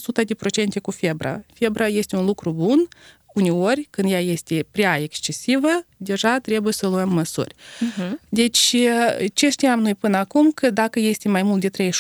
100% 0.76 0.80
cu 0.82 0.90
febra. 0.90 1.44
Febra 1.54 1.86
este 1.86 2.16
un 2.16 2.24
lucru 2.24 2.52
bun, 2.52 2.88
uneori, 3.36 3.86
când 3.90 4.10
ea 4.10 4.20
este 4.20 4.66
prea 4.70 4.98
excesivă, 4.98 5.68
deja 5.96 6.38
trebuie 6.38 6.72
să 6.72 6.86
luăm 6.86 7.12
măsuri. 7.12 7.54
Uh-huh. 7.54 8.10
Deci, 8.28 8.76
ce 9.32 9.48
știam 9.50 9.80
noi 9.80 9.94
până 9.94 10.16
acum, 10.16 10.50
că 10.50 10.70
dacă 10.70 10.98
este 11.00 11.28
mai 11.28 11.42
mult 11.42 11.60
de 11.60 11.70
38,5, 11.82 11.90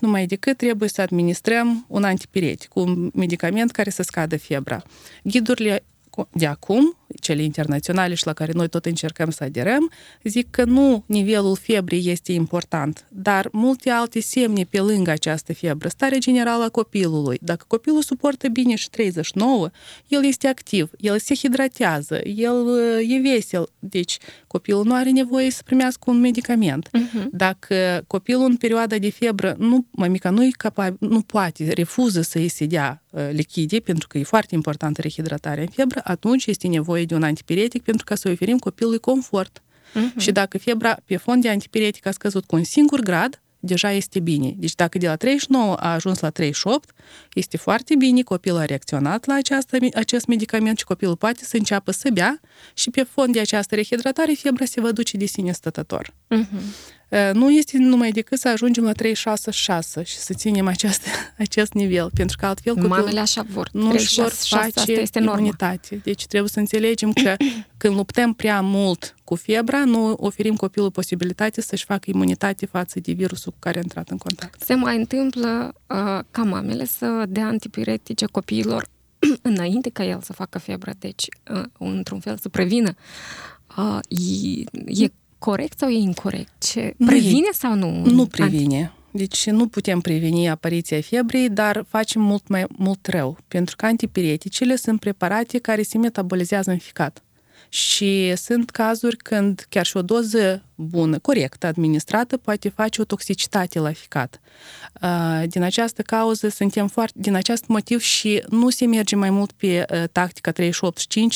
numai 0.00 0.26
decât 0.26 0.56
trebuie 0.56 0.88
să 0.88 1.00
administrăm 1.00 1.84
un 1.88 2.04
antipiretic, 2.04 2.74
un 2.74 3.10
medicament 3.14 3.70
care 3.70 3.90
să 3.90 4.02
scadă 4.02 4.36
febra. 4.36 4.82
Ghidurile 5.22 5.84
de 6.32 6.46
acum, 6.46 6.96
cele 7.20 7.42
internaționale 7.42 8.14
și 8.14 8.26
la 8.26 8.32
care 8.32 8.52
noi 8.52 8.68
tot 8.68 8.86
încercăm 8.86 9.30
să 9.30 9.44
aderăm, 9.44 9.90
zic 10.22 10.50
că 10.50 10.64
nu 10.64 11.04
nivelul 11.06 11.56
febrii 11.56 12.10
este 12.10 12.32
important, 12.32 13.06
dar 13.10 13.48
multe 13.52 13.90
alte 13.90 14.20
semne 14.20 14.64
pe 14.64 14.80
lângă 14.80 15.10
această 15.10 15.54
febră. 15.54 15.88
Starea 15.88 16.18
generală 16.18 16.64
a 16.64 16.68
copilului. 16.68 17.38
Dacă 17.40 17.64
copilul 17.68 18.02
suportă 18.02 18.48
bine 18.48 18.74
și 18.74 18.90
39, 18.90 19.70
el 20.08 20.24
este 20.24 20.46
activ, 20.46 20.90
el 21.00 21.18
se 21.18 21.34
hidratează, 21.34 22.20
el 22.24 22.78
e 23.08 23.20
vesel, 23.20 23.68
deci 23.78 24.18
copilul 24.56 24.84
nu 24.84 24.94
are 24.94 25.10
nevoie 25.10 25.50
să 25.50 25.62
primească 25.64 26.10
un 26.10 26.20
medicament. 26.20 26.88
Uh-huh. 26.88 27.24
Dacă 27.30 28.04
copilul 28.06 28.44
în 28.44 28.56
perioada 28.56 28.98
de 28.98 29.10
febră, 29.10 29.54
nu, 29.58 29.86
mămica 29.90 30.30
nu, 30.30 30.44
e 30.44 30.50
capabil, 30.56 31.08
nu 31.08 31.20
poate, 31.20 31.72
refuză 31.72 32.20
să 32.20 32.38
îi 32.38 32.48
se 32.48 32.66
dea 32.66 33.02
lichide, 33.30 33.78
pentru 33.78 34.08
că 34.08 34.18
e 34.18 34.22
foarte 34.22 34.54
importantă 34.54 35.00
rehidratarea 35.00 35.62
în 35.62 35.68
febră, 35.68 36.00
atunci 36.04 36.46
este 36.46 36.68
nevoie 36.68 37.04
de 37.04 37.14
un 37.14 37.22
antipiretic 37.22 37.82
pentru 37.82 38.04
ca 38.04 38.14
să 38.14 38.28
oferim 38.28 38.58
copilului 38.58 38.98
confort. 38.98 39.60
Uh-huh. 39.60 40.16
Și 40.16 40.32
dacă 40.32 40.58
febra 40.58 40.96
pe 41.04 41.16
fond 41.16 41.42
de 41.42 41.48
antipiretic 41.48 42.06
a 42.06 42.10
scăzut 42.10 42.44
cu 42.44 42.56
un 42.56 42.64
singur 42.64 43.00
grad, 43.00 43.40
deja 43.66 43.90
este 43.90 44.20
bine. 44.20 44.54
Deci 44.56 44.74
dacă 44.74 44.98
de 44.98 45.06
la 45.06 45.16
39 45.16 45.74
a 45.74 45.92
ajuns 45.92 46.20
la 46.20 46.30
38, 46.30 46.90
este 47.34 47.56
foarte 47.56 47.94
bine, 47.94 48.22
copilul 48.22 48.58
a 48.58 48.64
reacționat 48.64 49.26
la 49.26 49.34
această, 49.34 49.76
acest 49.94 50.26
medicament 50.26 50.78
și 50.78 50.84
copilul 50.84 51.16
poate 51.16 51.44
să 51.44 51.56
înceapă 51.56 51.90
să 51.90 52.08
bea 52.12 52.40
și 52.74 52.90
pe 52.90 53.02
fond 53.02 53.32
de 53.32 53.40
această 53.40 53.74
rehidratare 53.74 54.32
febra 54.32 54.64
se 54.64 54.80
va 54.80 54.92
duce 54.92 55.16
de 55.16 55.24
sine 55.24 55.52
stătător. 55.52 56.14
Uh-huh. 56.34 56.94
Nu 57.32 57.50
este 57.50 57.78
numai 57.78 58.10
decât 58.10 58.38
să 58.38 58.48
ajungem 58.48 58.84
la 58.84 58.92
36,6 58.92 60.04
și 60.04 60.16
să 60.16 60.34
ținem 60.34 60.66
acest, 60.66 61.06
acest 61.38 61.72
nivel, 61.72 62.10
pentru 62.14 62.36
că 62.40 62.46
altfel 62.46 62.74
copilul 62.74 62.96
Mamele 62.96 63.20
așa 63.20 63.46
vor. 63.48 63.68
nu 63.72 63.90
își 63.90 64.14
vor 64.14 64.30
face 64.30 64.92
este 64.92 65.18
imunitate. 65.18 66.00
Deci 66.04 66.26
trebuie 66.26 66.50
să 66.50 66.58
înțelegem 66.58 67.12
că 67.12 67.36
când 67.76 67.94
luptăm 67.94 68.32
prea 68.32 68.60
mult 68.60 69.15
cu 69.26 69.34
febra, 69.34 69.84
nu 69.84 70.12
oferim 70.12 70.56
copilul 70.56 70.90
posibilitatea 70.90 71.62
să-și 71.62 71.84
facă 71.84 72.10
imunitate 72.10 72.66
față 72.66 73.00
de 73.00 73.12
virusul 73.12 73.52
cu 73.52 73.58
care 73.58 73.78
a 73.78 73.80
intrat 73.82 74.08
în 74.08 74.16
contact. 74.16 74.62
Se 74.62 74.74
mai 74.74 74.96
întâmplă 74.96 75.74
uh, 75.86 76.20
ca 76.30 76.42
mamele 76.42 76.84
să 76.84 77.24
dea 77.28 77.46
antipiretice 77.46 78.26
copiilor 78.26 78.88
înainte 79.52 79.90
ca 79.90 80.04
el 80.04 80.20
să 80.22 80.32
facă 80.32 80.58
febră, 80.58 80.92
deci 80.98 81.26
uh, 81.54 81.62
într-un 81.78 82.20
fel 82.20 82.36
să 82.36 82.48
prevină. 82.48 82.94
Uh, 83.76 83.98
e, 84.94 85.04
e 85.04 85.12
corect 85.38 85.78
sau 85.78 85.88
e 85.88 85.96
incorrect? 85.96 86.52
Ce, 86.58 86.94
previne 87.06 87.48
sau 87.52 87.74
nu? 87.74 88.04
Nu 88.04 88.26
previne. 88.26 88.92
Deci 89.10 89.50
nu 89.50 89.66
putem 89.66 90.00
preveni 90.00 90.48
apariția 90.48 91.00
febrei, 91.00 91.48
dar 91.48 91.84
facem 91.88 92.22
mult 92.22 92.48
mai 92.48 92.64
mult 92.78 93.06
rău, 93.06 93.38
pentru 93.48 93.76
că 93.76 93.86
antipireticele 93.86 94.76
sunt 94.76 95.00
preparate 95.00 95.58
care 95.58 95.82
se 95.82 95.98
metabolizează 95.98 96.70
în 96.70 96.78
ficat. 96.78 97.22
Și 97.68 98.36
sunt 98.36 98.70
cazuri 98.70 99.16
când 99.16 99.66
chiar 99.68 99.86
și 99.86 99.96
o 99.96 100.02
doză 100.02 100.62
bună, 100.76 101.18
corectă, 101.18 101.66
administrată, 101.66 102.36
poate 102.36 102.68
face 102.68 103.00
o 103.00 103.04
toxicitate 103.04 103.78
la 103.78 103.92
ficat. 103.92 104.40
Din 105.46 105.62
această 105.62 106.02
cauză 106.02 106.48
suntem 106.48 106.88
foarte, 106.88 107.18
din 107.20 107.34
acest 107.34 107.66
motiv 107.66 108.00
și 108.00 108.42
nu 108.48 108.70
se 108.70 108.86
merge 108.86 109.16
mai 109.16 109.30
mult 109.30 109.52
pe 109.52 109.84
tactica 110.12 110.52
38-5, 110.52 110.56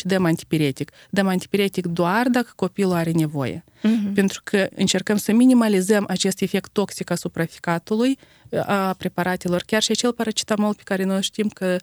dăm 0.03 0.25
antipiretic. 0.25 0.91
Dăm 1.11 1.27
antipiretic 1.27 1.87
doar 1.87 2.29
dacă 2.29 2.53
copilul 2.57 2.93
are 2.93 3.11
nevoie. 3.11 3.65
Uh-huh. 3.79 4.15
Pentru 4.15 4.41
că 4.45 4.69
încercăm 4.75 5.17
să 5.17 5.33
minimalizăm 5.33 6.05
acest 6.09 6.41
efect 6.41 6.71
toxic 6.73 7.11
asupra 7.11 7.45
ficatului 7.45 8.19
a 8.67 8.93
preparatelor, 8.93 9.63
chiar 9.67 9.83
și 9.83 9.91
acel 9.91 10.13
paracetamol 10.13 10.75
pe 10.75 10.83
care 10.85 11.05
noi 11.05 11.23
știm 11.23 11.49
că 11.49 11.77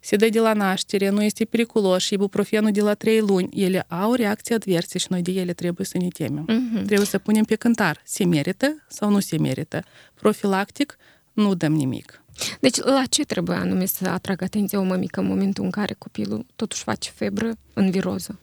se 0.00 0.16
dă 0.16 0.28
de 0.28 0.40
la 0.40 0.52
naștere, 0.52 1.08
nu 1.08 1.22
este 1.22 1.44
periculos 1.44 2.02
și 2.02 2.14
ibuprofenul 2.14 2.70
de 2.70 2.80
la 2.80 2.94
3 2.94 3.20
luni, 3.20 3.62
ele 3.62 3.84
au 3.88 4.14
reacții 4.14 4.54
adverse 4.54 4.98
și 4.98 5.06
noi 5.08 5.22
de 5.22 5.30
ele 5.30 5.52
trebuie 5.52 5.86
să 5.86 5.98
ne 5.98 6.08
temem. 6.08 6.44
Uh-huh. 6.44 6.84
Trebuie 6.86 6.97
să 7.04 7.18
punem 7.18 7.44
pe 7.44 7.54
cântar, 7.54 8.00
se 8.04 8.24
merită 8.24 8.84
sau 8.88 9.10
nu 9.10 9.20
se 9.20 9.38
merită. 9.38 9.82
Profilactic, 10.14 10.96
nu 11.32 11.54
dăm 11.54 11.72
nimic. 11.72 12.22
Deci 12.60 12.76
la 12.76 13.04
ce 13.08 13.24
trebuie 13.24 13.56
anume 13.56 13.86
să 13.86 14.08
atragă 14.08 14.44
atenția 14.44 14.80
o 14.80 14.82
mămică 14.82 15.20
în 15.20 15.26
momentul 15.26 15.64
în 15.64 15.70
care 15.70 15.94
copilul 15.98 16.46
totuși 16.56 16.82
face 16.82 17.10
febră 17.14 17.50
în 17.74 17.90
viroză? 17.90 18.38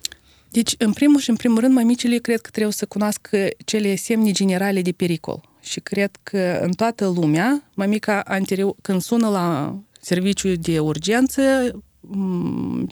Deci, 0.50 0.76
în 0.78 0.94
primul 0.94 1.20
și 1.20 1.30
în 1.30 1.36
primul 1.36 1.60
rând, 1.60 1.74
mămicile 1.74 2.18
cred 2.18 2.42
că 2.42 2.50
trebuie 2.50 2.74
să 2.74 2.86
cunoască 2.86 3.48
cele 3.66 3.96
semne 3.96 4.32
generale 4.32 4.82
de 4.82 4.92
pericol. 4.92 5.50
Și 5.62 5.80
cred 5.80 6.12
că 6.24 6.60
în 6.62 6.72
toată 6.72 7.06
lumea, 7.06 7.64
mămica 7.74 8.22
anterior, 8.22 8.76
când 8.82 9.02
sună 9.02 9.30
la 9.30 9.78
serviciul 10.02 10.56
de 10.56 10.80
urgență, 10.80 11.42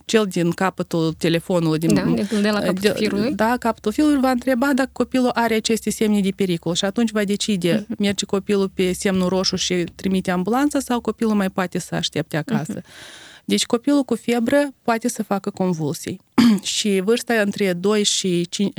cel 0.06 0.26
din 0.26 0.52
capătul 0.52 1.14
telefonului, 1.14 1.80
din, 1.80 1.94
da, 1.94 2.02
de 2.42 2.50
la 2.50 2.60
capătul 2.60 2.82
de, 2.82 2.94
firului. 2.96 3.32
Da, 3.32 3.56
capătul 3.60 3.92
firului 3.92 4.20
va 4.20 4.30
întreba 4.30 4.72
dacă 4.76 4.90
copilul 4.94 5.30
are 5.34 5.56
aceste 5.56 5.90
semne 5.90 6.20
de 6.20 6.30
pericol 6.36 6.74
și 6.74 6.86
atunci 6.86 7.12
va 7.12 7.24
decide, 7.24 7.84
uh-huh. 7.84 7.98
merge 7.98 8.26
copilul 8.26 8.70
pe 8.74 8.94
semnul 8.94 9.28
roșu 9.28 9.56
și 9.56 9.74
trimite 9.96 10.32
ambulanța 10.32 10.80
sau 10.80 11.00
copilul 11.00 11.34
mai 11.34 11.50
poate 11.50 11.80
să 11.80 11.96
aștepte 11.96 12.38
acasă. 12.38 12.80
Uh-huh. 12.80 13.24
Deci 13.46 13.66
copilul 13.66 14.04
cu 14.04 14.16
febră 14.16 14.70
poate 14.82 15.08
să 15.08 15.24
facă 15.24 15.50
convulsii. 15.50 16.22
și 16.78 17.02
vârsta 17.04 17.34
între 17.34 17.74
2 17.74 18.04
și 18.04 18.48
5, 18.50 18.74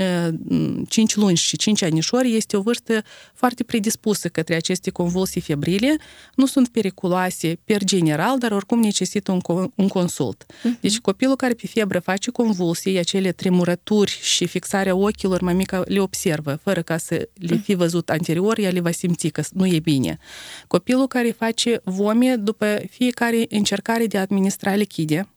5 0.89 1.17
luni 1.17 1.37
și 1.37 1.57
5 1.57 1.83
anișori 1.83 2.37
este 2.37 2.57
o 2.57 2.61
vârstă 2.61 3.03
foarte 3.35 3.65
predispusă 3.65 4.29
către 4.29 4.55
aceste 4.55 4.91
convulsii 4.91 5.41
febrile. 5.41 5.97
Nu 6.35 6.47
sunt 6.47 6.69
periculoase 6.69 7.59
per 7.65 7.85
general, 7.85 8.39
dar 8.39 8.53
oricum 8.53 8.81
necesită 8.81 9.33
un, 9.47 9.71
un 9.75 9.89
consult. 9.89 10.45
Uh-huh. 10.47 10.81
Deci 10.81 10.99
copilul 10.99 11.37
care 11.37 11.55
pe 11.55 11.67
febră 11.67 11.99
face 11.99 12.31
convulsii, 12.31 12.99
acele 12.99 13.33
tremurături 13.33 14.19
și 14.23 14.47
fixarea 14.47 14.95
ochilor, 14.95 15.41
mamica 15.41 15.83
le 15.87 16.01
observă, 16.01 16.59
fără 16.63 16.83
ca 16.83 16.97
să 16.97 17.29
le 17.35 17.57
fi 17.57 17.75
văzut 17.75 18.11
anterior, 18.11 18.59
ea 18.59 18.71
le 18.71 18.81
va 18.81 18.91
simți 18.91 19.29
că 19.29 19.43
nu 19.53 19.67
e 19.67 19.79
bine. 19.79 20.19
Copilul 20.67 21.07
care 21.07 21.31
face 21.31 21.81
vome 21.85 22.37
după 22.37 22.83
fiecare 22.91 23.47
încercare 23.49 24.07
de 24.07 24.19
a 24.19 24.21
administra 24.21 24.75
lichide, 24.75 25.29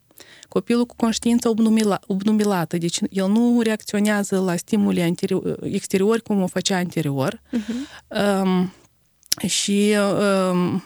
copilul 0.57 0.85
cu 0.85 0.95
conștiință 0.95 1.49
obnumila, 1.49 1.99
obnubilată, 2.07 2.77
deci 2.77 2.99
el 3.09 3.29
nu 3.29 3.61
reacționează 3.61 4.39
la 4.39 4.55
stimuli 4.55 5.01
anterior, 5.01 5.57
exteriori 5.61 6.21
cum 6.21 6.41
o 6.41 6.47
făcea 6.47 6.77
anterior. 6.77 7.41
Uh-huh. 7.41 8.41
Um, 8.41 8.73
și 9.47 9.95
um, 10.51 10.83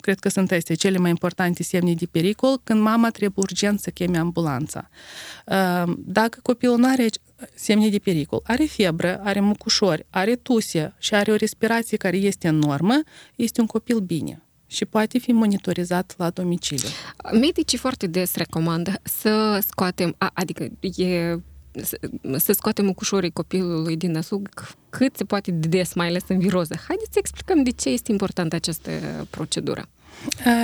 cred 0.00 0.18
că 0.18 0.28
sunt 0.28 0.50
astea 0.50 0.74
cele 0.74 0.98
mai 0.98 1.10
importante 1.10 1.62
semne 1.62 1.94
de 1.94 2.06
pericol, 2.06 2.60
când 2.64 2.80
mama 2.80 3.10
trebuie 3.10 3.44
urgent 3.46 3.80
să 3.80 3.90
cheme 3.90 4.18
ambulanța. 4.18 4.88
Um, 5.46 5.96
dacă 6.06 6.38
copilul 6.42 6.78
nu 6.78 6.88
are 6.88 7.06
semne 7.54 7.88
de 7.88 7.98
pericol, 7.98 8.40
are 8.44 8.64
febră, 8.64 9.20
are 9.22 9.40
mucușori, 9.40 10.06
are 10.10 10.36
tuse 10.36 10.94
și 10.98 11.14
are 11.14 11.32
o 11.32 11.36
respirație 11.36 11.96
care 11.96 12.16
este 12.16 12.48
în 12.48 12.58
normă, 12.58 13.02
este 13.36 13.60
un 13.60 13.66
copil 13.66 13.98
bine 13.98 14.42
și 14.70 14.84
poate 14.84 15.18
fi 15.18 15.32
monitorizat 15.32 16.14
la 16.16 16.30
domiciliu. 16.30 16.88
Medicii 17.32 17.78
foarte 17.78 18.06
des 18.06 18.34
recomandă 18.34 18.92
să 19.02 19.64
scoatem, 19.66 20.16
adică 20.32 20.68
e 20.96 21.38
să, 21.82 21.98
să 22.36 22.52
scoatem 22.52 22.84
mucușorii 22.84 23.30
copilului 23.30 23.96
din 23.96 24.10
năsug 24.10 24.48
cât 24.90 25.16
se 25.16 25.24
poate 25.24 25.50
de 25.50 25.68
des, 25.68 25.94
mai 25.94 26.06
ales 26.06 26.22
în 26.28 26.38
viroză. 26.38 26.74
Haideți 26.86 27.12
să 27.12 27.18
explicăm 27.18 27.62
de 27.62 27.70
ce 27.70 27.88
este 27.88 28.12
importantă 28.12 28.54
această 28.54 28.90
procedură. 29.30 29.88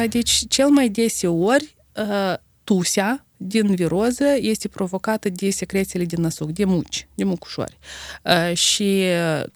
Deci, 0.09 0.45
cel 0.49 0.69
mai 0.69 0.89
deseori, 0.89 1.77
tusea 2.65 3.27
din 3.37 3.75
viroză 3.75 4.25
este 4.37 4.69
provocată 4.69 5.29
de 5.29 5.51
secrețiile 5.51 6.05
din 6.05 6.23
năsuc, 6.23 6.51
de 6.51 6.65
muci, 6.65 7.09
de 7.15 7.25
mucușori. 7.25 7.79
Și 8.53 9.05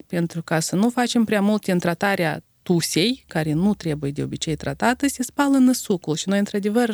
pentru 0.07 0.43
ca 0.43 0.59
să 0.59 0.75
nu 0.75 0.89
facem 0.89 1.23
prea 1.23 1.41
mult 1.41 1.67
în 1.67 1.79
tratarea 1.79 2.43
tusei, 2.69 3.23
care 3.27 3.53
nu 3.53 3.73
trebuie 3.73 4.11
de 4.11 4.23
obicei 4.23 4.55
tratată, 4.55 5.07
se 5.07 5.23
spală 5.23 5.57
năsucul 5.57 6.15
și 6.15 6.29
noi, 6.29 6.37
într-adevăr, 6.37 6.93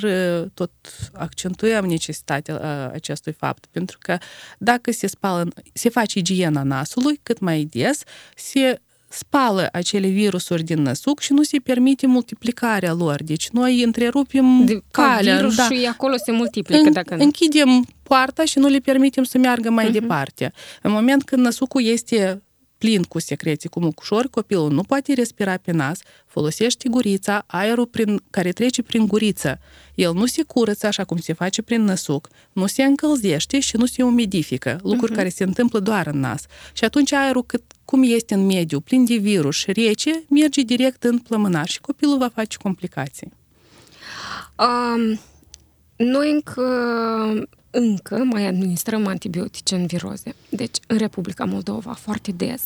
tot 0.54 0.72
accentuăm 1.14 1.86
necesitatea 1.86 2.90
acestui 2.94 3.32
fapt, 3.32 3.66
pentru 3.72 3.98
că 4.02 4.18
dacă 4.58 4.92
se 4.92 5.08
spală, 5.08 5.48
se 5.74 5.90
face 5.90 6.20
igiena 6.20 6.64
nasului 6.64 7.20
cât 7.24 7.40
mai 7.40 7.68
des, 7.72 8.04
se 8.36 8.82
spală 9.08 9.70
acele 9.72 10.08
virusuri 10.08 10.64
din 10.64 10.82
năsuc 10.82 11.20
și 11.20 11.34
nu 11.34 11.44
se 11.44 11.58
permite 11.58 12.08
multiplicarea 12.08 12.94
lor. 12.94 13.24
Deci 13.24 13.50
noi 13.50 13.84
întrerupem 13.84 14.66
de, 14.66 14.82
calea. 14.92 15.36
Virus 15.36 15.56
da. 15.56 15.68
și 15.70 15.86
acolo 15.86 16.16
se 16.26 16.32
multiplică. 16.32 16.86
În, 16.86 16.92
dacă 16.92 17.16
închidem 17.16 17.86
poarta 18.04 18.46
și 18.46 18.60
nu 18.60 18.68
le 18.68 18.80
permitem 18.80 19.24
să 19.24 19.38
meargă 19.38 19.70
mai 19.70 19.90
uh-huh. 19.90 20.00
departe. 20.00 20.54
În 20.82 20.92
moment 20.92 21.24
când 21.24 21.42
năsucul 21.42 21.84
este 21.84 22.44
plin 22.86 23.04
cu 23.04 23.20
secreții, 23.20 23.70
cu 23.70 23.80
mucușori, 23.80 24.30
copilul 24.30 24.72
nu 24.72 24.84
poate 24.84 25.14
respira 25.14 25.58
pe 25.58 25.72
nas, 25.72 26.00
folosește 26.28 26.90
gurița, 26.90 27.44
aerul 27.48 27.86
prin, 27.86 28.22
care 28.30 28.52
trece 28.52 28.82
prin 28.82 29.08
guriță. 29.08 29.60
El 29.96 30.14
nu 30.14 30.26
se 30.26 30.44
curăță 30.44 30.88
așa 30.88 31.04
cum 31.04 31.18
se 31.18 31.34
face 31.34 31.62
prin 31.62 31.84
năsuc, 31.84 32.28
nu 32.54 32.66
se 32.66 32.84
încălzește 32.84 33.60
și 33.60 33.78
nu 33.78 33.86
se 33.86 34.04
umidifică, 34.04 34.80
lucruri 34.84 35.12
uh-huh. 35.12 35.16
care 35.16 35.30
se 35.30 35.44
întâmplă 35.44 35.80
doar 35.80 36.08
în 36.08 36.20
nas. 36.20 36.44
Și 36.74 36.84
atunci 36.84 37.12
aerul, 37.12 37.46
cât, 37.46 37.64
cum 37.86 38.04
este 38.04 38.34
în 38.34 38.46
mediu, 38.46 38.80
plin 38.80 39.06
de 39.06 39.16
virus 39.16 39.56
și 39.56 39.72
rece, 39.72 40.24
merge 40.30 40.62
direct 40.62 41.04
în 41.04 41.18
plămânar 41.18 41.68
și 41.68 41.82
copilul 41.82 42.18
va 42.18 42.30
face 42.34 42.58
complicații. 42.58 43.32
Um, 44.58 45.20
noi 45.96 46.32
încă 46.32 46.64
încă 47.76 48.24
mai 48.24 48.46
administrăm 48.46 49.08
antibiotice 49.08 49.76
în 49.76 49.86
viroze. 49.86 50.36
Deci, 50.50 50.78
în 50.88 50.98
Republica 50.98 51.46
Moldova, 51.46 51.94
foarte 51.94 52.32
des. 52.32 52.64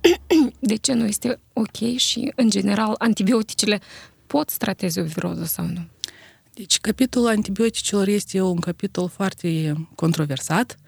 De 0.58 0.76
ce 0.76 0.92
nu 0.92 1.06
este 1.06 1.38
ok 1.52 1.96
și, 1.96 2.32
în 2.36 2.50
general, 2.50 2.94
antibioticele 2.98 3.80
pot 4.26 4.50
strateze 4.50 5.00
o 5.00 5.04
viroză 5.04 5.44
sau 5.44 5.64
nu? 5.64 5.80
Deci, 6.56 6.78
capitolul 6.80 7.28
antibioticelor 7.28 8.08
este 8.08 8.40
un 8.40 8.56
capitol 8.56 9.08
foarte 9.08 9.74
controversat, 9.94 10.78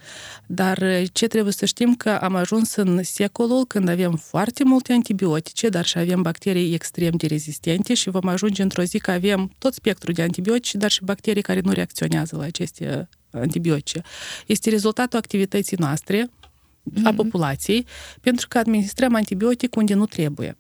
dar 0.46 0.78
ce 1.12 1.26
trebuie 1.26 1.52
să 1.52 1.64
știm 1.64 1.94
că 1.94 2.10
am 2.10 2.34
ajuns 2.34 2.74
în 2.74 3.02
secolul 3.02 3.64
când 3.64 3.88
avem 3.88 4.16
foarte 4.16 4.64
multe 4.64 4.92
antibiotice, 4.92 5.68
dar 5.68 5.84
și 5.84 5.98
avem 5.98 6.22
bacterii 6.22 6.74
extrem 6.74 7.10
de 7.16 7.26
rezistente 7.26 7.94
și 7.94 8.10
vom 8.10 8.28
ajunge 8.28 8.62
într-o 8.62 8.82
zi 8.82 8.98
că 8.98 9.10
avem 9.10 9.50
tot 9.58 9.74
spectrul 9.74 10.14
de 10.14 10.22
antibiotice, 10.22 10.78
dar 10.78 10.90
și 10.90 11.04
bacterii 11.04 11.42
care 11.42 11.60
nu 11.60 11.72
reacționează 11.72 12.36
la 12.36 12.44
aceste 12.44 13.08
antibiotice. 13.30 14.02
Este 14.46 14.70
rezultatul 14.70 15.18
activității 15.18 15.76
noastre, 15.80 16.26
mm-hmm. 16.26 17.02
a 17.04 17.12
populației, 17.12 17.86
pentru 18.20 18.48
că 18.48 18.58
administrăm 18.58 19.14
antibiotic 19.14 19.76
unde 19.76 19.94
nu 19.94 20.06
trebuie. 20.06 20.56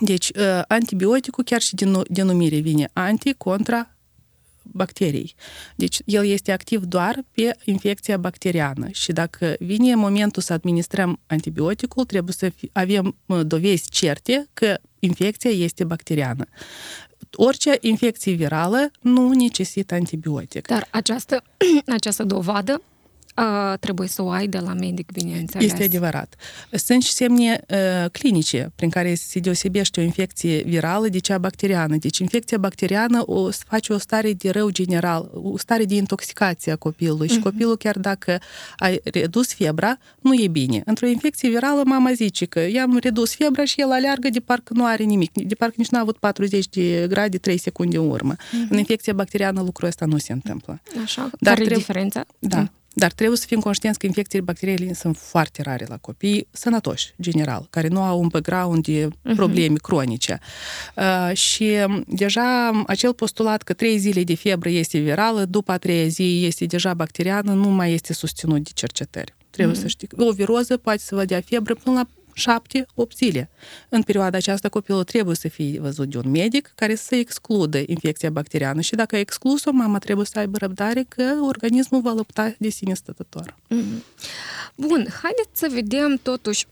Deci, 0.00 0.30
antibioticul 0.68 1.44
chiar 1.44 1.60
și 1.60 1.74
din 1.74 2.02
denumire 2.08 2.58
vine 2.58 2.88
anti 2.92 3.34
contra 3.34 3.94
bacteriei. 4.62 5.34
Deci, 5.76 5.98
el 6.04 6.26
este 6.26 6.52
activ 6.52 6.84
doar 6.84 7.24
pe 7.32 7.56
infecția 7.64 8.16
bacteriană 8.16 8.88
și 8.92 9.12
dacă 9.12 9.56
vine 9.58 9.94
momentul 9.94 10.42
să 10.42 10.52
administrăm 10.52 11.20
antibioticul, 11.26 12.04
trebuie 12.04 12.34
să 12.38 12.52
avem 12.72 13.16
dovezi 13.42 13.90
certe 13.90 14.48
că 14.52 14.78
infecția 14.98 15.50
este 15.50 15.84
bacteriană 15.84 16.46
orice 17.34 17.78
infecție 17.80 18.32
virală 18.32 18.90
nu 19.00 19.32
necesită 19.32 19.94
antibiotic. 19.94 20.66
Dar 20.66 20.88
această, 20.90 21.42
această 21.96 22.24
dovadă 22.24 22.82
Uh, 23.40 23.78
trebuie 23.78 24.08
să 24.08 24.22
o 24.22 24.30
ai 24.30 24.46
de 24.46 24.58
la 24.58 24.72
medic, 24.72 25.12
bineînțeles. 25.12 25.66
Este 25.66 25.84
adevărat. 25.84 26.34
Sunt 26.72 27.02
și 27.02 27.12
semne 27.12 27.60
uh, 27.68 28.10
clinice 28.10 28.72
prin 28.76 28.90
care 28.90 29.14
se 29.14 29.38
deosebește 29.38 30.00
o 30.00 30.02
infecție 30.02 30.62
virală 30.62 31.08
de 31.08 31.18
cea 31.18 31.38
bacteriană. 31.38 31.96
Deci 31.96 32.18
infecția 32.18 32.58
bacteriană 32.58 33.22
o 33.26 33.50
face 33.50 33.92
o 33.92 33.98
stare 33.98 34.32
de 34.32 34.50
rău 34.50 34.70
general, 34.70 35.30
o 35.32 35.58
stare 35.58 35.84
de 35.84 35.94
intoxicație 35.94 36.72
a 36.72 36.76
copilului 36.76 37.26
uh-huh. 37.26 37.30
și 37.30 37.36
mhm. 37.36 37.44
copilul 37.44 37.76
chiar 37.76 37.98
dacă 37.98 38.38
a 38.76 38.90
redus 39.04 39.54
febra, 39.54 39.98
nu 40.20 40.34
e 40.34 40.48
bine. 40.48 40.82
Într-o 40.84 41.06
infecție 41.06 41.48
virală, 41.48 41.82
mama 41.84 42.12
zice 42.12 42.44
că 42.44 42.60
i-am 42.60 42.98
redus 43.02 43.34
febra 43.34 43.64
și 43.64 43.80
el 43.80 43.90
aleargă 43.90 44.28
de 44.28 44.40
parcă 44.40 44.72
nu 44.74 44.84
are 44.84 45.02
nimic, 45.02 45.32
de 45.32 45.54
parcă 45.54 45.74
nici 45.76 45.88
n-a 45.88 46.00
avut 46.00 46.16
40 46.16 46.68
de 46.68 47.06
grade 47.08 47.38
3 47.38 47.58
secunde 47.58 47.96
în 47.96 48.10
urmă. 48.10 48.34
Uh-huh. 48.34 48.68
În 48.68 48.78
infecția 48.78 49.12
bacteriană 49.12 49.62
lucrul 49.62 49.88
ăsta 49.88 50.04
nu 50.04 50.18
se 50.18 50.32
întâmplă. 50.32 50.80
Așa, 51.02 51.20
Dar 51.20 51.30
care 51.40 51.54
trebuie... 51.54 51.76
e 51.76 51.78
diferența? 51.78 52.24
Da. 52.38 52.70
Uh-huh. 53.00 53.08
Dar 53.08 53.12
trebuie 53.12 53.38
să 53.38 53.44
fim 53.46 53.60
conștienți 53.60 53.98
că 53.98 54.06
infecțiile 54.06 54.44
bacteriene 54.44 54.92
sunt 54.92 55.16
foarte 55.16 55.62
rare 55.62 55.84
la 55.88 55.96
copii 55.96 56.46
sănătoși, 56.50 57.14
general, 57.20 57.66
care 57.70 57.88
nu 57.88 58.02
au 58.02 58.20
un 58.20 58.26
background 58.26 58.84
de 58.84 59.08
mhm. 59.22 59.34
probleme 59.34 59.74
uh-huh. 59.74 59.82
cronice. 59.82 60.38
Uh, 60.96 61.36
și 61.36 61.76
deja 62.06 62.70
acel 62.86 63.12
postulat 63.12 63.62
că 63.62 63.72
trei 63.72 63.98
zile 63.98 64.24
de 64.24 64.34
febră 64.34 64.68
este 64.68 64.98
virală, 64.98 65.44
după 65.44 65.72
a 65.72 65.76
treia 65.76 66.06
zi 66.06 66.44
este 66.44 66.64
deja 66.64 66.94
bacteriană, 66.94 67.52
nu 67.52 67.68
mai 67.68 67.92
este 67.92 68.12
susținut 68.12 68.62
de 68.62 68.70
cercetări. 68.74 69.34
Trebuie 69.50 69.76
uh-huh. 69.76 69.80
să 69.80 69.86
știi. 69.86 70.08
O 70.16 70.32
viroză 70.32 70.76
poate 70.76 70.98
să 70.98 71.14
vă 71.14 71.24
dea 71.24 71.40
febră 71.40 71.74
până 71.74 71.96
la 71.96 72.06
7-8 72.34 73.12
zile. 73.16 73.50
În 73.88 74.02
perioada 74.02 74.36
aceasta 74.36 74.68
copilul 74.68 75.04
trebuie 75.04 75.36
să 75.36 75.48
fie 75.48 75.80
văzut 75.80 76.08
de 76.08 76.18
un 76.18 76.30
medic 76.30 76.72
care 76.74 76.94
să 76.94 77.14
excludă 77.14 77.82
infecția 77.86 78.30
bacteriană 78.30 78.80
și 78.80 78.94
dacă 78.94 79.16
a 79.16 79.18
exclus-o, 79.18 79.70
mama 79.70 79.98
trebuie 79.98 80.26
să 80.26 80.38
aibă 80.38 80.56
răbdare 80.56 81.04
că 81.08 81.34
organismul 81.40 82.00
va 82.00 82.12
lupta 82.12 82.54
de 82.58 82.68
sine 82.68 82.94
stătător. 82.94 83.54
Mm-hmm. 83.54 84.02
Bun, 84.76 85.06
haideți 85.22 85.50
să 85.52 85.68
vedem 85.70 86.18
totuși, 86.22 86.66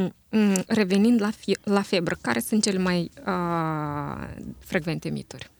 revenind 0.66 1.20
la, 1.20 1.30
fi- 1.30 1.58
la 1.62 1.82
febră, 1.82 2.16
care 2.20 2.40
sunt 2.40 2.62
cele 2.62 2.78
mai 2.78 3.10
uh, 3.26 4.28
frecvente 4.58 5.08
mituri? 5.08 5.50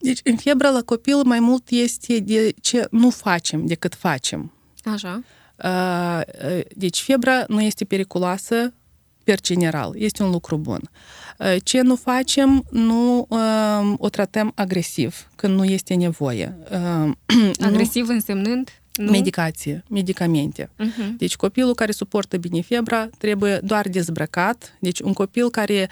Deci, 0.00 0.20
în 0.24 0.36
febră 0.36 0.70
la 0.70 0.82
copil 0.82 1.22
mai 1.24 1.40
mult 1.40 1.68
este 1.68 2.18
de 2.18 2.54
ce 2.60 2.86
nu 2.90 3.10
facem 3.10 3.66
decât 3.66 3.94
facem. 3.94 4.52
Așa. 4.84 5.22
Deci 6.70 7.00
febra 7.00 7.44
nu 7.48 7.60
este 7.60 7.84
periculoasă 7.84 8.72
per 9.24 9.40
general, 9.40 9.94
este 9.96 10.22
un 10.22 10.30
lucru 10.30 10.56
bun. 10.56 10.90
Ce 11.62 11.80
nu 11.80 11.96
facem, 11.96 12.64
nu 12.70 13.26
o 13.98 14.08
tratăm 14.08 14.52
agresiv, 14.54 15.28
când 15.36 15.54
nu 15.54 15.64
este 15.64 15.94
nevoie. 15.94 16.56
Agresiv 17.60 18.08
însemnând? 18.08 18.70
Nu? 18.98 19.10
Medicație, 19.10 19.84
medicamente. 19.88 20.70
Mhm. 20.76 21.16
Deci 21.16 21.36
copilul 21.36 21.74
care 21.74 21.92
suportă 21.92 22.36
bine 22.36 22.60
febra 22.60 23.08
trebuie 23.18 23.60
doar 23.64 23.88
dezbrăcat. 23.88 24.76
Deci 24.80 25.00
un 25.00 25.12
copil 25.12 25.50
care 25.50 25.88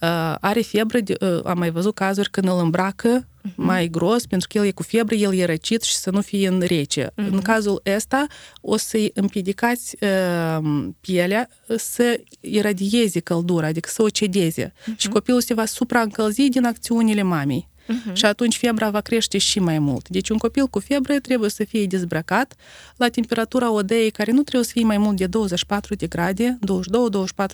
uh, 0.00 0.34
are 0.40 0.60
febră, 0.60 1.00
de, 1.00 1.14
uh, 1.20 1.40
am 1.44 1.58
mai 1.58 1.70
văzut 1.70 1.94
cazuri 1.94 2.30
când 2.30 2.48
îl 2.48 2.58
îmbracă 2.58 3.24
mai 3.54 3.88
gros, 3.88 4.26
pentru 4.26 4.48
că 4.50 4.58
el 4.58 4.64
e 4.64 4.70
cu 4.70 4.82
febră, 4.82 5.14
el 5.14 5.34
e 5.34 5.44
răcit 5.44 5.82
și 5.82 5.94
să 5.94 6.10
nu 6.10 6.20
fie 6.20 6.48
în 6.48 6.60
rece. 6.60 7.10
În 7.14 7.40
cazul 7.40 7.82
ăsta, 7.96 8.26
o 8.60 8.76
să-i 8.76 9.10
împiedicați 9.14 9.96
uh, 10.00 10.88
pielea 11.00 11.48
să 11.76 12.20
iradieze 12.40 13.20
căldura, 13.20 13.66
adică 13.66 13.88
să 13.92 14.02
o 14.02 14.08
cedeze. 14.08 14.72
Și 14.96 15.08
copilul 15.08 15.40
se 15.40 15.54
va 15.54 15.64
supraîncălzi 15.64 16.48
din 16.48 16.64
acțiunile 16.64 17.22
mamei. 17.22 17.68
Și 18.12 18.24
atunci 18.24 18.56
febra 18.56 18.90
va 18.90 19.00
crește 19.00 19.38
și 19.38 19.58
mai 19.58 19.78
mult. 19.78 20.08
Deci 20.08 20.28
un 20.28 20.36
copil 20.38 20.66
cu 20.66 20.78
febră 20.78 21.18
trebuie 21.18 21.50
să 21.50 21.64
fie 21.64 21.86
dezbrăcat 21.86 22.54
la 22.96 23.08
temperatura 23.08 23.70
odei 23.70 24.10
care 24.10 24.30
nu 24.32 24.42
trebuie 24.42 24.64
să 24.64 24.70
fie 24.74 24.84
mai 24.84 24.98
mult 24.98 25.16
de 25.16 25.26
24 25.26 25.94
de 25.94 26.06
grade. 26.06 26.58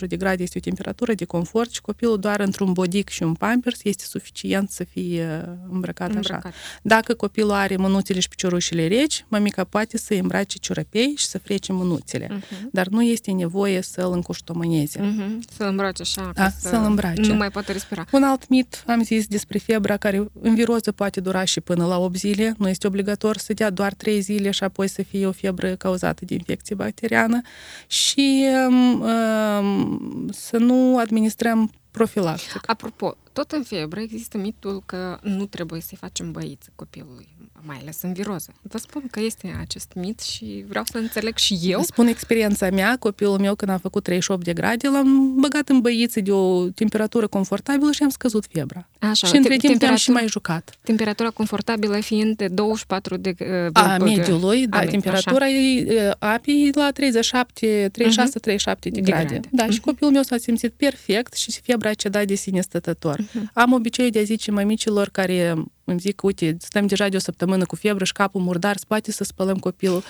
22-24 0.04 0.06
de 0.08 0.16
grade 0.16 0.42
este 0.42 0.58
o 0.58 0.60
temperatură 0.60 1.14
de 1.14 1.24
confort 1.24 1.72
și 1.72 1.80
copilul 1.80 2.18
doar 2.18 2.40
într-un 2.40 2.72
bodic 2.72 3.08
și 3.08 3.22
un 3.22 3.34
pampers 3.34 3.80
este 3.82 4.04
suficient 4.06 4.70
să 4.70 4.84
fie 4.84 5.42
uh, 5.46 5.52
îmbrăcat, 5.70 6.10
Îmbrăcat. 6.14 6.44
așa. 6.44 6.54
Dacă 6.82 7.14
copilul 7.14 7.50
are 7.50 7.76
mânuțele 7.76 8.20
și 8.20 8.28
piciorușele 8.28 8.86
reci, 8.86 9.24
mămica 9.28 9.64
poate 9.64 9.98
să 9.98 10.06
îi 10.12 10.18
îmbrace 10.18 10.58
ciurăpei 10.58 11.14
și 11.16 11.26
să 11.26 11.38
frece 11.38 11.72
mânuțele. 11.72 12.40
Dar 12.72 12.86
nu 12.86 13.02
este 13.02 13.30
nevoie 13.30 13.80
să 13.80 14.00
îl 14.00 14.12
încuștomăneze. 14.12 15.00
Mhm. 15.02 15.40
Să-l 15.56 15.66
îmbrace 15.68 16.02
așa. 16.02 16.30
Da, 16.34 16.42
ca 16.42 16.52
să-l 16.58 16.84
îmbrace. 16.84 17.20
Nu 17.20 17.34
mai 17.34 17.50
poate 17.50 17.72
respira. 17.72 18.04
Un 18.12 18.22
alt 18.22 18.48
mit, 18.48 18.84
am 18.86 19.02
zis 19.02 19.26
despre 19.26 19.58
febra 19.58 19.96
care 19.96 20.15
în 20.40 20.54
viroză 20.54 20.92
poate 20.92 21.20
dura 21.20 21.44
și 21.44 21.60
până 21.60 21.86
la 21.86 21.98
8 21.98 22.16
zile. 22.16 22.54
Nu 22.58 22.68
este 22.68 22.86
obligator 22.86 23.36
să 23.36 23.52
dea 23.52 23.70
doar 23.70 23.94
3 23.94 24.20
zile 24.20 24.50
și 24.50 24.64
apoi 24.64 24.88
să 24.88 25.02
fie 25.02 25.26
o 25.26 25.32
febră 25.32 25.74
cauzată 25.74 26.24
de 26.24 26.34
infecție 26.34 26.74
bacteriană. 26.74 27.40
Și 27.86 28.44
um, 28.68 29.00
um, 29.00 30.28
să 30.32 30.56
nu 30.56 30.98
administrăm 30.98 31.70
profilactic. 31.90 32.60
Apropo, 32.66 33.16
tot 33.36 33.52
în 33.52 33.62
febră 33.62 34.00
există 34.00 34.38
mitul 34.38 34.82
că 34.86 35.18
nu 35.22 35.46
trebuie 35.46 35.80
să-i 35.80 35.96
facem 36.00 36.32
băiță 36.32 36.68
copilului, 36.74 37.28
mai 37.62 37.76
ales 37.80 38.02
în 38.02 38.12
viroză. 38.12 38.52
Vă 38.62 38.78
spun 38.78 39.02
că 39.10 39.20
este 39.20 39.56
acest 39.60 39.92
mit 39.94 40.20
și 40.20 40.64
vreau 40.68 40.84
să 40.84 40.98
înțeleg 40.98 41.36
și 41.36 41.58
eu. 41.62 41.82
Spun 41.82 42.06
experiența 42.06 42.70
mea, 42.70 42.96
copilul 42.98 43.38
meu 43.38 43.54
când 43.54 43.70
a 43.70 43.78
făcut 43.78 44.02
38 44.02 44.44
de 44.44 44.52
grade, 44.52 44.88
l-am 44.88 45.34
băgat 45.40 45.68
în 45.68 45.80
băiță 45.80 46.20
de 46.20 46.32
o 46.32 46.68
temperatură 46.68 47.26
confortabilă 47.26 47.92
și 47.92 48.02
am 48.02 48.08
scăzut 48.08 48.44
febra. 48.52 48.88
Așa, 48.98 49.26
și 49.26 49.36
între 49.36 49.56
te- 49.56 49.66
timp 49.66 49.82
am 49.82 49.96
și 49.96 50.04
temperatura- 50.06 50.12
mai 50.12 50.26
jucat. 50.28 50.78
Temperatura 50.82 51.30
confortabilă 51.30 52.00
fiind 52.00 52.36
de 52.36 52.48
24 52.48 53.16
de... 53.16 53.34
uh, 53.40 53.46
A 53.72 53.96
de- 53.98 54.04
mediului, 54.04 54.66
da, 54.66 54.76
a, 54.78 54.80
me- 54.80 54.86
temperatura 54.90 55.48
e, 55.48 56.14
apei 56.18 56.70
la 56.74 56.90
37, 56.90 57.88
36, 57.92 58.38
37 58.38 58.88
de 58.88 59.00
De 59.00 59.10
grade. 59.10 59.24
grade. 59.24 59.48
Da, 59.52 59.66
și 59.70 59.80
copilul 59.80 60.12
meu 60.12 60.22
s-a 60.22 60.36
simțit 60.36 60.72
perfect 60.72 61.34
și 61.34 61.60
febra 61.62 61.88
a 61.88 61.94
cedat 61.94 62.24
de 62.26 62.34
sine 62.34 62.60
stătător. 62.60 63.20
Am 63.52 63.72
obiceiul 63.72 64.10
de 64.10 64.18
a 64.18 64.22
zice 64.22 64.50
mămicilor 64.50 65.08
care 65.08 65.54
îmi 65.84 65.98
zic, 65.98 66.22
uite, 66.22 66.56
stăm 66.60 66.86
deja 66.86 67.08
de 67.08 67.16
o 67.16 67.20
săptămână 67.20 67.64
cu 67.64 67.76
febră 67.76 68.04
și 68.04 68.12
capul 68.12 68.40
murdar, 68.40 68.76
spate 68.76 69.12
să 69.12 69.24
spălăm 69.24 69.56
copilul. 69.56 70.02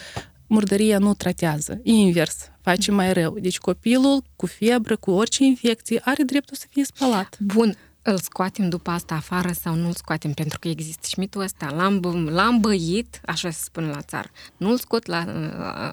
Murdăria 0.46 0.98
nu 0.98 1.14
tratează, 1.14 1.80
invers, 1.82 2.36
face 2.60 2.90
mai 2.90 3.12
rău. 3.12 3.38
Deci 3.38 3.58
copilul 3.58 4.22
cu 4.36 4.46
febră, 4.46 4.96
cu 4.96 5.10
orice 5.10 5.44
infecție, 5.44 6.00
are 6.04 6.22
dreptul 6.22 6.56
să 6.56 6.66
fie 6.70 6.84
spălat. 6.84 7.36
Bun, 7.40 7.76
îl 8.10 8.18
scoatem 8.18 8.68
după 8.68 8.90
asta 8.90 9.14
afară 9.14 9.52
sau 9.60 9.74
nu 9.74 9.86
îl 9.86 9.92
scoatem? 9.92 10.32
Pentru 10.32 10.58
că 10.58 10.68
există 10.68 11.06
și 11.08 11.18
mitul 11.18 11.40
ăsta. 11.40 11.72
L-am, 11.76 12.00
bă- 12.00 12.30
l-am 12.32 12.60
băit, 12.60 13.20
așa 13.26 13.50
se 13.50 13.60
spune 13.64 13.86
la 13.86 14.02
țară. 14.02 14.28
Nu-l 14.56 14.78
scot, 14.78 15.06
la, 15.06 15.24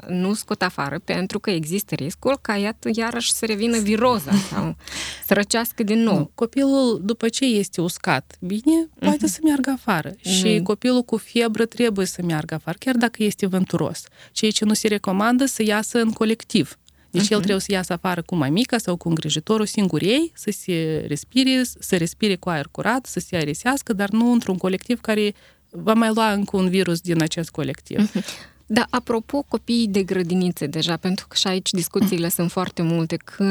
nu 0.07 0.33
scot 0.33 0.61
afară 0.61 0.99
pentru 0.99 1.39
că 1.39 1.49
există 1.49 1.95
riscul 1.95 2.37
ca 2.41 2.55
iată, 2.55 2.89
iarăși 2.93 3.33
să 3.33 3.45
revină 3.45 3.79
viroza 3.79 4.31
sau 4.51 4.75
să 5.25 5.33
răcească 5.33 5.83
din 5.83 5.99
nou. 5.99 6.17
Nu. 6.17 6.31
Copilul, 6.35 7.01
după 7.03 7.29
ce 7.29 7.45
este 7.45 7.81
uscat 7.81 8.35
bine, 8.39 8.89
poate 8.99 9.27
să 9.27 9.39
meargă 9.43 9.69
afară. 9.69 10.11
Și 10.19 10.61
copilul 10.63 11.01
cu 11.03 11.17
febră 11.17 11.65
trebuie 11.65 12.05
să 12.05 12.21
meargă 12.21 12.53
afară, 12.53 12.77
chiar 12.79 12.95
dacă 12.95 13.23
este 13.23 13.45
vânturos. 13.45 14.03
Ceea 14.31 14.51
ce 14.51 14.65
nu 14.65 14.73
se 14.73 14.87
recomandă 14.87 15.45
să 15.45 15.63
iasă 15.63 15.99
în 15.99 16.11
colectiv. 16.11 16.77
Deci 17.13 17.29
el 17.29 17.37
trebuie 17.37 17.59
să 17.59 17.71
iasă 17.71 17.93
afară 17.93 18.21
cu 18.21 18.35
mamica 18.35 18.77
sau 18.77 18.95
cu 18.95 19.07
îngrijitorul. 19.07 19.65
Singur 19.65 20.01
ei, 20.01 20.31
să 20.35 20.51
se 20.51 21.05
respire, 21.07 21.61
să 21.79 21.97
respire 21.97 22.35
cu 22.35 22.49
aer 22.49 22.67
curat, 22.71 23.05
să 23.05 23.19
se 23.19 23.35
aerisească, 23.35 23.93
dar 23.93 24.09
nu 24.09 24.31
într-un 24.31 24.57
colectiv 24.57 25.01
care 25.01 25.33
va 25.69 25.93
mai 25.93 26.11
lua 26.13 26.31
încă 26.31 26.57
un 26.57 26.69
virus 26.69 26.99
din 26.99 27.21
acest 27.21 27.49
colectiv. 27.49 28.11
Da, 28.73 28.85
apropo, 28.89 29.41
copiii 29.47 29.87
de 29.87 30.03
grădinițe 30.03 30.67
deja, 30.67 30.97
pentru 30.97 31.25
că 31.27 31.35
și 31.35 31.47
aici 31.47 31.71
discuțiile 31.71 32.29
sunt 32.29 32.51
foarte 32.51 32.81
multe, 32.81 33.15
că 33.15 33.45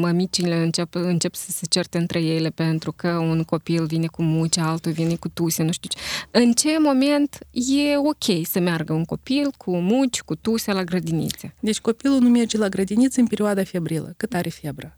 mămicile 0.00 0.62
încep, 0.62 0.94
încep 0.94 1.34
să 1.34 1.50
se 1.50 1.66
certe 1.68 1.98
între 1.98 2.20
ele 2.20 2.48
pentru 2.48 2.92
că 2.92 3.08
un 3.08 3.44
copil 3.44 3.86
vine 3.86 4.06
cu 4.06 4.22
muci, 4.22 4.56
altul 4.56 4.92
vine 4.92 5.14
cu 5.14 5.28
tuse, 5.28 5.62
nu 5.62 5.72
știu 5.72 5.88
ce. 5.88 5.98
În 6.30 6.52
ce 6.52 6.78
moment 6.80 7.38
e 7.52 7.96
ok 7.96 8.46
să 8.46 8.60
meargă 8.60 8.92
un 8.92 9.04
copil 9.04 9.50
cu 9.56 9.76
muci, 9.76 10.20
cu 10.20 10.34
tuse 10.34 10.72
la 10.72 10.84
grădinițe? 10.84 11.54
Deci 11.60 11.80
copilul 11.80 12.18
nu 12.18 12.28
merge 12.28 12.58
la 12.58 12.68
grădiniță 12.68 13.20
în 13.20 13.26
perioada 13.26 13.64
febrilă, 13.64 14.14
cât 14.16 14.34
are 14.34 14.48
febră. 14.48 14.96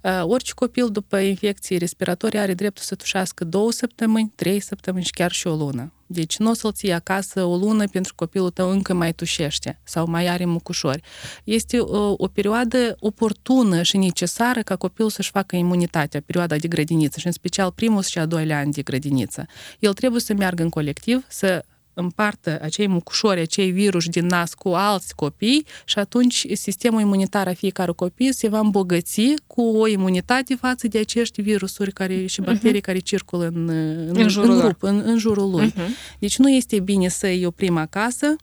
Uh, 0.00 0.22
Orice 0.22 0.52
copil 0.54 0.90
după 0.90 1.18
infecții 1.18 1.78
respiratorii 1.78 2.38
are 2.38 2.54
dreptul 2.54 2.84
să 2.84 2.94
tușească 2.94 3.44
două 3.44 3.72
săptămâni, 3.72 4.32
trei 4.34 4.60
săptămâni 4.60 5.04
și 5.04 5.10
chiar 5.10 5.30
și 5.30 5.46
o 5.46 5.54
lună. 5.54 5.92
Deci 6.10 6.38
nu 6.38 6.50
o 6.50 6.54
să-l 6.54 6.72
ții 6.72 6.92
acasă 6.92 7.44
o 7.44 7.56
lună 7.56 7.86
pentru 7.86 8.14
că 8.14 8.24
copilul 8.24 8.50
tău 8.50 8.70
încă 8.70 8.94
mai 8.94 9.12
tușește 9.12 9.80
sau 9.84 10.06
mai 10.06 10.26
are 10.26 10.44
mucușori. 10.44 11.02
Este 11.44 11.78
o, 11.78 12.14
o 12.16 12.26
perioadă 12.26 12.96
oportună 12.98 13.82
și 13.82 13.96
necesară 13.96 14.62
ca 14.62 14.76
copilul 14.76 15.10
să-și 15.10 15.30
facă 15.30 15.56
imunitatea, 15.56 16.22
perioada 16.26 16.56
de 16.56 16.68
grădiniță 16.68 17.18
și 17.18 17.26
în 17.26 17.32
special 17.32 17.70
primul 17.70 18.02
și 18.02 18.18
a 18.18 18.26
doilea 18.26 18.58
an 18.58 18.70
de 18.70 18.82
grădiniță. 18.82 19.46
El 19.78 19.92
trebuie 19.92 20.20
să 20.20 20.34
meargă 20.34 20.62
în 20.62 20.68
colectiv, 20.68 21.26
să 21.28 21.64
împartă 21.98 22.58
acei 22.62 22.86
mucușori, 22.86 23.40
acei 23.40 23.70
virus 23.70 24.08
din 24.08 24.26
nas 24.26 24.54
cu 24.54 24.68
alți 24.68 25.14
copii 25.14 25.66
și 25.84 25.98
atunci 25.98 26.46
sistemul 26.52 27.00
imunitar 27.00 27.46
a 27.46 27.52
fiecare 27.52 27.92
copil 27.92 28.32
se 28.32 28.48
va 28.48 28.58
îmbogăți 28.58 29.34
cu 29.46 29.62
o 29.62 29.86
imunitate 29.86 30.54
față 30.54 30.88
de 30.88 30.98
acești 30.98 31.42
virusuri 31.42 31.92
care, 31.92 32.26
și 32.26 32.40
bacterii 32.40 32.80
uh-huh. 32.80 32.84
care 32.84 32.98
circulă 32.98 33.46
în, 33.46 33.68
în, 33.68 34.16
În 34.16 34.28
jurul 34.28 34.50
în, 34.50 34.56
lor. 34.56 34.64
grup, 34.64 34.82
în, 34.82 35.02
în 35.04 35.18
jurul 35.18 35.50
lui. 35.50 35.72
Uh-huh. 35.72 36.16
Deci 36.18 36.38
nu 36.38 36.50
este 36.50 36.80
bine 36.80 37.08
să 37.08 37.26
îi 37.26 37.44
oprim 37.44 37.76
acasă. 37.76 38.36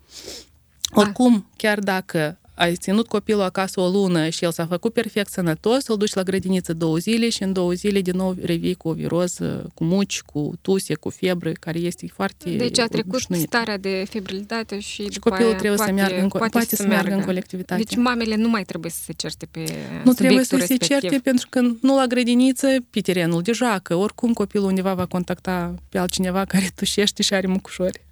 Oricum, 0.93 1.49
chiar 1.57 1.79
dacă 1.79 2.37
ai 2.55 2.75
ținut 2.75 3.07
copilul 3.07 3.41
acasă 3.41 3.79
o 3.79 3.87
lună 3.89 4.29
și 4.29 4.43
el 4.43 4.51
s-a 4.51 4.65
făcut 4.65 4.93
perfect 4.93 5.29
sănătos, 5.31 5.87
îl 5.87 5.97
duci 5.97 6.13
la 6.13 6.23
grădiniță 6.23 6.73
două 6.73 6.97
zile 6.97 7.29
și 7.29 7.43
în 7.43 7.53
două 7.53 7.71
zile 7.73 8.01
din 8.01 8.15
nou 8.15 8.35
revii 8.41 8.73
cu 8.73 8.87
o 8.87 8.93
viroză, 8.93 9.69
cu 9.73 9.83
muci, 9.83 10.21
cu 10.21 10.53
tuse, 10.61 10.93
cu 10.93 11.09
febră, 11.09 11.51
care 11.59 11.79
este 11.79 12.07
foarte 12.13 12.49
Deci 12.49 12.79
a 12.79 12.87
trecut 12.87 13.13
obișnuită. 13.13 13.45
starea 13.47 13.77
de 13.77 14.05
febrilitate 14.09 14.79
și, 14.79 15.01
Și 15.01 15.07
după 15.07 15.29
copilul 15.29 15.49
aia 15.49 15.57
trebuie 15.57 15.77
poate, 15.77 15.91
să 15.91 15.97
meargă 15.97 16.21
în, 16.21 16.27
co- 16.27 16.37
poate, 16.37 16.49
poate 16.51 16.75
să 16.75 16.87
meargă 16.87 17.13
în 17.13 17.21
colectivitate. 17.23 17.83
Deci 17.83 17.95
mamele 17.95 18.35
nu 18.35 18.49
mai 18.49 18.63
trebuie 18.63 18.91
să 18.91 18.99
se 19.05 19.13
certe 19.13 19.47
pe 19.51 19.59
nu 20.03 20.13
trebuie 20.13 20.43
să 20.43 20.49
subiectul 20.49 20.59
se 20.59 20.65
respectiv. 20.67 20.99
certe 20.99 21.19
pentru 21.29 21.47
că 21.49 21.61
nu 21.81 21.95
la 21.95 22.05
grădiniță, 22.05 22.67
pe 22.89 22.99
terenul 22.99 23.41
de 23.41 23.51
joacă. 23.51 23.95
Oricum 23.95 24.33
copilul 24.33 24.67
undeva 24.67 24.93
va 24.93 25.05
contacta 25.05 25.73
pe 25.89 25.97
altcineva 25.97 26.45
care 26.45 26.69
tușește 26.75 27.23
și 27.23 27.33
are 27.33 27.47
mucușori. 27.47 28.03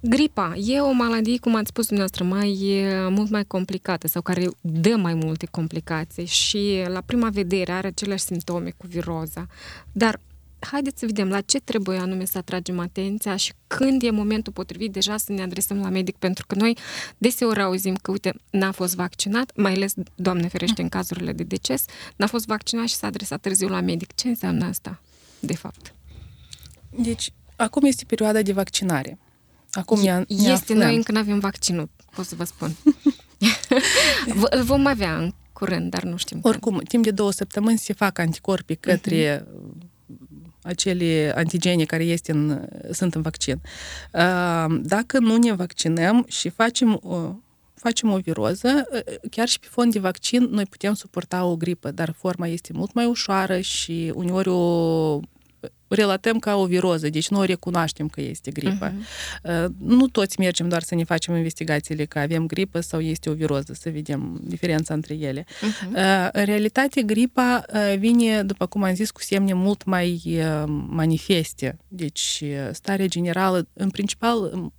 Um, 0.00 0.10
gripa 0.10 0.54
e 0.56 0.80
o 0.80 0.92
maladie, 0.92 1.38
cum 1.38 1.54
ați 1.54 1.68
spus 1.68 1.86
dumneavoastră, 1.86 2.24
mai 2.24 2.60
e 2.60 3.08
mult 3.08 3.30
mai 3.30 3.44
complicată 3.44 4.06
sau 4.08 4.22
care 4.22 4.46
dă 4.60 4.96
mai 4.96 5.14
multe 5.14 5.46
complicații 5.50 6.26
și 6.26 6.82
la 6.86 7.00
prima 7.00 7.28
vedere 7.28 7.72
are 7.72 7.86
aceleași 7.86 8.24
simptome 8.24 8.70
cu 8.76 8.86
viroza. 8.86 9.46
Dar 9.92 10.20
haideți 10.60 10.98
să 10.98 11.06
vedem 11.06 11.28
la 11.28 11.40
ce 11.40 11.60
trebuie 11.60 11.98
anume 11.98 12.24
să 12.24 12.38
atragem 12.38 12.78
atenția 12.78 13.36
și 13.36 13.52
când 13.66 14.02
e 14.02 14.10
momentul 14.10 14.52
potrivit 14.52 14.92
deja 14.92 15.16
să 15.16 15.32
ne 15.32 15.42
adresăm 15.42 15.80
la 15.80 15.88
medic, 15.88 16.16
pentru 16.16 16.46
că 16.46 16.54
noi 16.54 16.76
deseori 17.18 17.62
auzim 17.62 17.94
că, 17.94 18.10
uite, 18.10 18.34
n-a 18.50 18.70
fost 18.72 18.94
vaccinat, 18.94 19.52
mai 19.56 19.72
ales, 19.72 19.94
Doamne 20.14 20.48
ferește, 20.48 20.82
în 20.82 20.88
cazurile 20.88 21.32
de 21.32 21.42
deces, 21.42 21.84
n-a 22.16 22.26
fost 22.26 22.46
vaccinat 22.46 22.86
și 22.86 22.94
s-a 22.94 23.06
adresat 23.06 23.40
târziu 23.40 23.68
la 23.68 23.80
medic. 23.80 24.14
Ce 24.14 24.28
înseamnă 24.28 24.64
asta, 24.64 25.00
de 25.40 25.54
fapt? 25.54 25.94
Deci, 26.90 27.32
acum 27.56 27.84
este 27.84 28.04
perioada 28.04 28.42
de 28.42 28.52
vaccinare. 28.52 29.18
Acum 29.72 30.00
ne, 30.00 30.16
ne 30.18 30.24
Este, 30.28 30.52
aflăm. 30.52 30.76
noi 30.78 30.94
încă 30.96 31.12
nu 31.12 31.18
avem 31.18 31.38
vaccinul, 31.38 31.88
pot 32.14 32.24
să 32.24 32.34
vă 32.34 32.44
spun. 32.44 32.76
V- 34.40 34.50
Îl 34.50 34.62
vom 34.62 34.86
avea 34.86 35.16
în 35.16 35.32
curând, 35.52 35.90
dar 35.90 36.02
nu 36.02 36.16
știm 36.16 36.40
când. 36.40 36.54
Oricum, 36.54 36.80
timp 36.88 37.04
de 37.04 37.10
două 37.10 37.32
săptămâni 37.32 37.78
se 37.78 37.92
fac 37.92 38.18
anticorpi 38.18 38.76
către 38.76 39.46
acele 40.62 41.32
antigene 41.36 41.84
care 41.84 42.04
este 42.04 42.32
în, 42.32 42.68
sunt 42.92 43.14
în 43.14 43.22
vaccin. 43.22 43.60
Uh, 44.12 44.76
Dacă 44.82 45.18
nu 45.18 45.36
ne 45.36 45.52
vaccinăm 45.52 46.24
și 46.28 46.48
facem 46.48 47.00
o, 47.02 47.32
facem 47.74 48.10
o 48.12 48.16
viroză, 48.16 48.68
uh, 48.92 49.14
chiar 49.30 49.48
și 49.48 49.60
pe 49.60 49.66
fond 49.70 49.92
de 49.92 49.98
vaccin, 49.98 50.42
noi 50.50 50.64
putem 50.66 50.94
suporta 50.94 51.44
o 51.44 51.56
gripă, 51.56 51.90
dar 51.90 52.14
forma 52.16 52.46
este 52.46 52.72
mult 52.72 52.92
mai 52.92 53.04
ușoară 53.06 53.60
și 53.60 54.12
uneori 54.14 54.48
o 54.48 55.20
relatăm 55.88 56.38
ca 56.38 56.56
o 56.56 56.66
viroză, 56.66 57.08
deci 57.08 57.28
noi 57.28 57.46
recunoaștem 57.46 58.08
că 58.08 58.20
este 58.20 58.50
gripă. 58.50 58.92
Uh-huh. 58.92 59.66
Nu 59.78 60.06
toți 60.06 60.40
mergem 60.40 60.68
doar 60.68 60.82
să 60.82 60.94
ne 60.94 61.04
facem 61.04 61.36
investigațiile 61.36 62.04
că 62.04 62.18
avem 62.18 62.46
gripă 62.46 62.80
sau 62.80 63.00
este 63.00 63.30
o 63.30 63.32
viroză, 63.32 63.72
să 63.72 63.90
vedem 63.90 64.40
diferența 64.42 64.94
între 64.94 65.14
ele. 65.14 65.42
Uh-huh. 65.42 66.30
În 66.32 66.44
realitate, 66.44 67.02
gripa 67.02 67.64
vine, 67.98 68.42
după 68.42 68.66
cum 68.66 68.82
am 68.82 68.94
zis, 68.94 69.10
cu 69.10 69.22
semne 69.22 69.52
mult 69.52 69.84
mai 69.84 70.40
manifeste. 70.86 71.78
Deci, 71.88 72.44
starea 72.72 73.06
generală, 73.06 73.68
în 73.72 73.90
principal, 73.90 74.70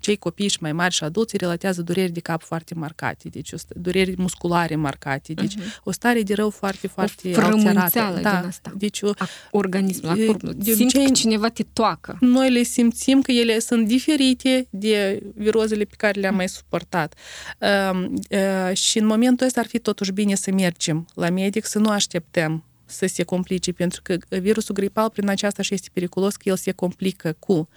cei 0.00 0.16
copii 0.16 0.48
și 0.48 0.58
mai 0.60 0.72
mari 0.72 0.94
și 0.94 1.04
adulți 1.04 1.36
relatează 1.36 1.82
dureri 1.82 2.12
de 2.12 2.20
cap 2.20 2.42
foarte 2.42 2.74
marcate, 2.74 3.28
deci 3.28 3.52
dureri 3.68 4.14
musculare 4.16 4.76
marcate, 4.76 5.32
deci 5.32 5.54
uh-huh. 5.54 5.82
o 5.82 5.92
stare 5.92 6.22
de 6.22 6.34
rău 6.34 6.50
foarte, 6.50 6.86
foarte 6.86 7.32
o 7.36 7.40
alterată. 7.40 8.20
Da, 8.22 8.38
din 8.38 8.48
asta. 8.48 8.72
Deci 8.76 9.02
o, 9.02 9.10
organismul, 9.50 10.08
la 10.08 10.52
de 10.52 10.72
Simți 10.72 10.98
că 10.98 11.10
cineva 11.12 11.48
te 11.48 11.62
toacă. 11.72 12.16
Noi 12.20 12.50
le 12.50 12.62
simțim 12.62 13.22
că 13.22 13.32
ele 13.32 13.58
sunt 13.58 13.86
diferite 13.86 14.66
de 14.70 15.22
virozele 15.34 15.84
pe 15.84 15.94
care 15.96 16.20
le-am 16.20 16.34
mai 16.34 16.48
suportat. 16.48 17.14
Uh, 17.60 18.04
uh, 18.30 18.76
și 18.76 18.98
în 18.98 19.06
momentul 19.06 19.46
ăsta 19.46 19.60
ar 19.60 19.66
fi 19.66 19.78
totuși 19.78 20.12
bine 20.12 20.34
să 20.34 20.52
mergem 20.52 21.06
la 21.14 21.30
medic, 21.30 21.64
să 21.64 21.78
nu 21.78 21.90
așteptăm 21.90 22.62
să 22.90 23.06
se 23.06 23.22
complice, 23.22 23.72
pentru 23.72 24.00
că 24.02 24.16
virusul 24.28 24.74
gripal 24.74 25.10
prin 25.10 25.28
aceasta 25.28 25.62
și 25.62 25.74
este 25.74 25.88
periculos 25.92 26.36
că 26.36 26.48
el 26.48 26.56
se 26.56 26.72
complică 26.72 27.36
cu 27.38 27.68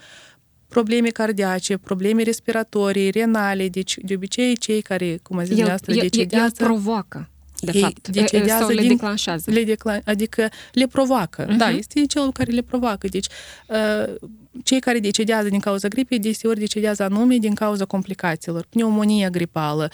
probleme 0.71 1.09
cardiace, 1.09 1.77
probleme 1.77 2.23
respiratorii, 2.23 3.09
renale, 3.09 3.69
deci 3.69 3.97
de 4.01 4.13
obicei 4.13 4.57
cei 4.57 4.81
care, 4.81 5.19
cum 5.23 5.37
a 5.37 5.41
zis 5.41 5.49
dumneavoastră, 5.49 5.93
decedează... 5.93 6.55
El 6.59 6.67
provoacă 6.67 7.30
de 7.61 7.79
fapt, 7.79 8.07
decedează 8.07 8.63
sau 8.63 8.69
le 8.69 8.81
din, 8.81 8.89
declanșează. 8.89 9.51
Le 9.51 9.63
declan, 9.63 10.01
adică 10.05 10.49
le 10.71 10.87
provoacă, 10.87 11.45
uh-huh. 11.45 11.57
da, 11.57 11.69
este 11.69 12.05
cel 12.05 12.31
care 12.31 12.51
le 12.51 12.61
provoacă. 12.61 13.07
Deci, 13.07 13.27
uh, 13.67 14.15
cei 14.63 14.79
care 14.79 14.99
decedează 14.99 15.49
din 15.49 15.59
cauza 15.59 15.87
gripei, 15.87 16.19
deseori 16.19 16.59
decedează 16.59 17.03
anume 17.03 17.37
din 17.37 17.53
cauza 17.53 17.85
complicațiilor, 17.85 18.65
pneumonia 18.69 19.29
gripală, 19.29 19.89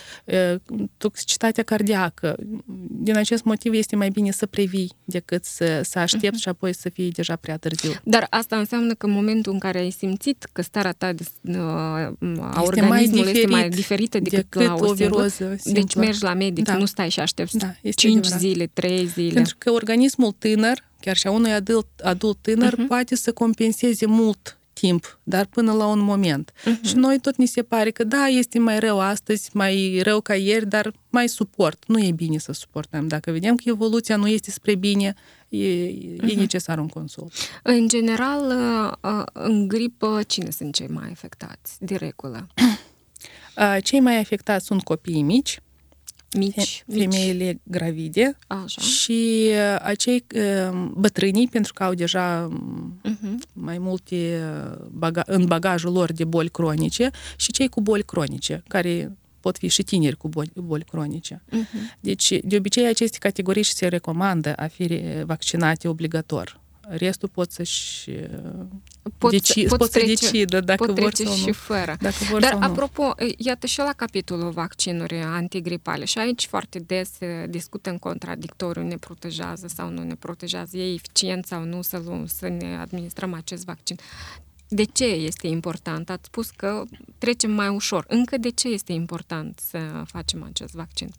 toxicitatea 0.98 1.64
cardiacă. 1.64 2.36
Din 2.90 3.18
acest 3.18 3.44
motiv 3.44 3.74
este 3.74 3.96
mai 3.96 4.10
bine 4.10 4.32
să 4.32 4.46
previi 4.46 4.92
decât 5.06 5.46
să, 5.46 5.82
să 5.84 6.00
aștepți 6.00 6.40
uh-huh. 6.40 6.42
și 6.42 6.50
apoi 6.50 6.74
să 6.74 6.90
fie 6.90 7.08
deja 7.08 7.36
prea 7.36 7.58
târziu. 7.58 7.92
Dar 8.04 8.28
asta 8.30 8.58
înseamnă 8.58 8.94
că 8.94 9.06
în 9.06 9.12
momentul 9.12 9.54
în 9.54 9.60
care 9.60 9.80
ai 9.80 9.90
simțit 9.90 10.48
că 10.52 10.62
starea 10.62 10.92
ta 10.92 11.14
de, 11.14 11.24
uh, 11.42 11.58
a 12.40 12.62
organismului 12.62 13.24
mai 13.24 13.32
este 13.32 13.48
mai 13.48 13.70
diferită 13.70 14.20
decât, 14.20 14.40
decât 14.40 14.62
la 14.62 14.74
o, 14.74 14.90
o 14.90 14.94
viroză 14.94 15.56
simplă. 15.60 15.82
Deci 15.82 15.96
mergi 15.96 16.24
la 16.24 16.34
medic, 16.34 16.64
da. 16.64 16.78
nu 16.78 16.86
stai 16.86 17.10
și 17.10 17.20
aștepți 17.20 17.57
da, 17.58 17.76
5 17.96 18.06
adevărat. 18.06 18.40
zile, 18.40 18.68
3 18.74 19.06
zile. 19.06 19.34
Pentru 19.34 19.56
că 19.58 19.72
organismul 19.72 20.32
tânăr 20.32 20.86
chiar 21.00 21.18
și 21.18 21.28
a 21.28 21.32
unui 21.32 21.52
adult, 21.52 21.88
adult 22.04 22.38
tânăr, 22.42 22.74
uh-huh. 22.74 22.88
poate 22.88 23.16
să 23.16 23.32
compenseze 23.34 24.06
mult 24.06 24.58
timp, 24.74 25.20
dar 25.24 25.46
până 25.46 25.74
la 25.74 25.86
un 25.88 26.00
moment. 26.00 26.52
Uh-huh. 26.52 26.82
Și 26.82 26.96
noi 26.96 27.20
tot 27.20 27.36
ni 27.36 27.46
se 27.46 27.64
pare 27.64 27.92
că 27.92 28.04
da, 28.04 28.26
este 28.26 28.60
mai 28.60 28.80
rău 28.80 29.00
astăzi, 29.00 29.50
mai 29.54 30.00
rău 30.04 30.22
ca 30.22 30.36
ieri, 30.36 30.68
dar 30.68 30.94
mai 31.10 31.30
suport. 31.30 31.84
Nu 31.88 32.00
e 32.00 32.12
bine 32.12 32.38
să 32.38 32.52
suportăm. 32.52 33.08
Dacă 33.08 33.32
vedem 33.32 33.56
că 33.56 33.64
evoluția 33.66 34.16
nu 34.16 34.28
este 34.28 34.52
spre 34.52 34.76
bine, 34.76 35.14
e, 35.50 35.58
uh-huh. 35.58 36.28
e 36.28 36.34
necesar 36.34 36.80
un 36.80 36.88
consult. 36.88 37.34
În 37.64 37.88
general, 37.88 38.42
uh, 38.48 39.12
uh, 39.12 39.24
în 39.34 39.68
gripă, 39.68 40.22
cine 40.28 40.50
sunt 40.50 40.74
cei 40.74 40.88
mai 40.88 41.10
afectați, 41.12 41.76
de 41.80 41.96
regulă? 41.96 42.48
Cei 43.84 44.00
mai 44.00 44.20
afectați 44.20 44.66
sunt 44.66 44.84
copiii 44.84 45.22
mici, 45.22 45.60
mici, 46.38 46.84
femeile 46.88 47.46
mici. 47.46 47.58
gravide 47.64 48.38
Așa. 48.48 48.82
și 48.82 49.50
uh, 49.50 49.80
acei 49.82 50.26
uh, 50.36 50.90
bătrânii, 50.94 51.48
pentru 51.48 51.74
că 51.74 51.84
au 51.84 51.94
deja 51.94 52.50
uh-huh. 53.06 53.54
mai 53.54 53.78
multe 53.78 54.16
uh, 54.16 54.86
baga- 54.90 55.26
în 55.26 55.46
bagajul 55.46 55.92
lor 55.92 56.12
de 56.12 56.24
boli 56.24 56.50
cronice 56.50 57.10
și 57.36 57.52
cei 57.52 57.68
cu 57.68 57.82
boli 57.82 58.04
cronice, 58.04 58.64
care 58.68 59.18
pot 59.40 59.58
fi 59.58 59.68
și 59.68 59.84
tineri 59.84 60.18
cu 60.18 60.28
boli, 60.28 60.52
boli 60.54 60.84
cronice. 60.84 61.44
Uh-huh. 61.52 61.98
Deci, 62.00 62.34
de 62.44 62.58
obicei, 62.58 62.86
aceste 62.88 63.18
categorii 63.18 63.64
și 63.64 63.74
se 63.74 63.88
recomandă 63.88 64.54
a 64.56 64.68
fi 64.68 65.00
vaccinate 65.26 65.88
obligator. 65.88 66.60
Restul 66.90 67.30
pot 67.30 67.52
să-și 67.52 68.12
pot, 69.18 69.32
deci, 69.32 69.68
pot, 69.68 69.78
pot 69.78 69.92
trece, 69.92 70.16
să 70.16 70.32
decidă 70.32 70.60
dacă 70.60 70.86
pot 70.86 71.00
vor 71.00 71.14
sau 71.14 71.32
nu. 71.32 71.36
și 71.36 71.52
fără. 71.52 71.96
Dacă 72.00 72.16
vor 72.30 72.40
Dar, 72.40 72.52
sau 72.52 72.62
apropo, 72.62 73.04
nu. 73.04 73.34
iată 73.38 73.68
și 73.68 73.80
la 73.80 73.94
capitolul 73.96 74.52
vaccinuri 74.52 75.16
antigripale 75.16 76.06
și 76.06 76.18
aici 76.18 76.46
foarte 76.46 76.80
des 76.80 77.10
discută 77.48 77.90
în 77.90 77.98
contradictoriu, 77.98 78.82
ne 78.82 78.96
protejează 78.96 79.68
sau 79.68 79.90
nu 79.90 80.04
ne 80.04 80.16
protejează, 80.16 80.78
e 80.78 80.94
eficient 80.94 81.46
sau 81.46 81.64
nu 81.64 81.82
să, 81.82 82.02
să 82.26 82.48
ne 82.48 82.78
administrăm 82.80 83.34
acest 83.34 83.66
vaccin. 83.66 83.96
De 84.70 84.84
ce 84.84 85.06
este 85.06 85.48
important? 85.48 86.10
Ați 86.10 86.26
spus 86.26 86.50
că 86.50 86.84
trecem 87.18 87.52
mai 87.52 87.68
ușor. 87.68 88.06
Încă 88.08 88.38
de 88.38 88.50
ce 88.50 88.68
este 88.68 88.92
important 88.92 89.60
să 89.70 89.78
facem 90.06 90.44
acest 90.44 90.74
vaccin? 90.74 91.10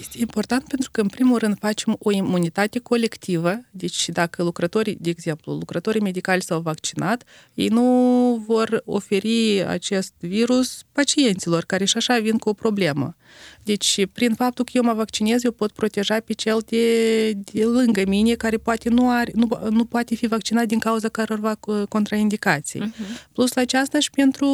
Este 0.00 0.18
important 0.20 0.64
pentru 0.64 0.90
că, 0.92 1.00
în 1.00 1.08
primul 1.08 1.38
rând, 1.38 1.58
facem 1.58 1.96
o 1.98 2.10
imunitate 2.12 2.78
colectivă. 2.78 3.60
Deci, 3.70 4.08
dacă 4.08 4.42
lucrătorii, 4.42 4.96
de 5.00 5.10
exemplu, 5.10 5.52
lucrătorii 5.52 6.00
medicali 6.00 6.42
s-au 6.42 6.60
vaccinat, 6.60 7.24
ei 7.54 7.68
nu 7.68 8.44
vor 8.46 8.82
oferi 8.84 9.64
acest 9.66 10.12
virus 10.18 10.82
pacienților 10.92 11.64
care 11.64 11.84
și 11.84 11.96
așa 11.96 12.18
vin 12.18 12.38
cu 12.38 12.48
o 12.48 12.52
problemă. 12.52 13.16
Deci, 13.62 14.06
prin 14.12 14.34
faptul 14.34 14.64
că 14.64 14.70
eu 14.74 14.82
mă 14.82 14.92
vaccinez, 14.92 15.44
eu 15.44 15.50
pot 15.52 15.72
proteja 15.72 16.20
pe 16.20 16.32
cel 16.32 16.62
de, 16.66 17.32
de 17.32 17.64
lângă 17.64 18.02
mine 18.06 18.34
care 18.34 18.56
poate 18.56 18.88
nu, 18.88 19.10
are, 19.10 19.32
nu, 19.34 19.48
nu 19.70 19.84
poate 19.84 20.14
fi 20.14 20.26
vaccinat 20.26 20.66
din 20.66 20.78
cauza 20.78 21.08
cărorva 21.08 21.58
contraindicații. 21.88 22.80
Uh-huh. 22.80 22.89
Plus 23.32 23.52
la 23.52 23.60
aceasta 23.60 23.98
și 23.98 24.10
pentru, 24.10 24.48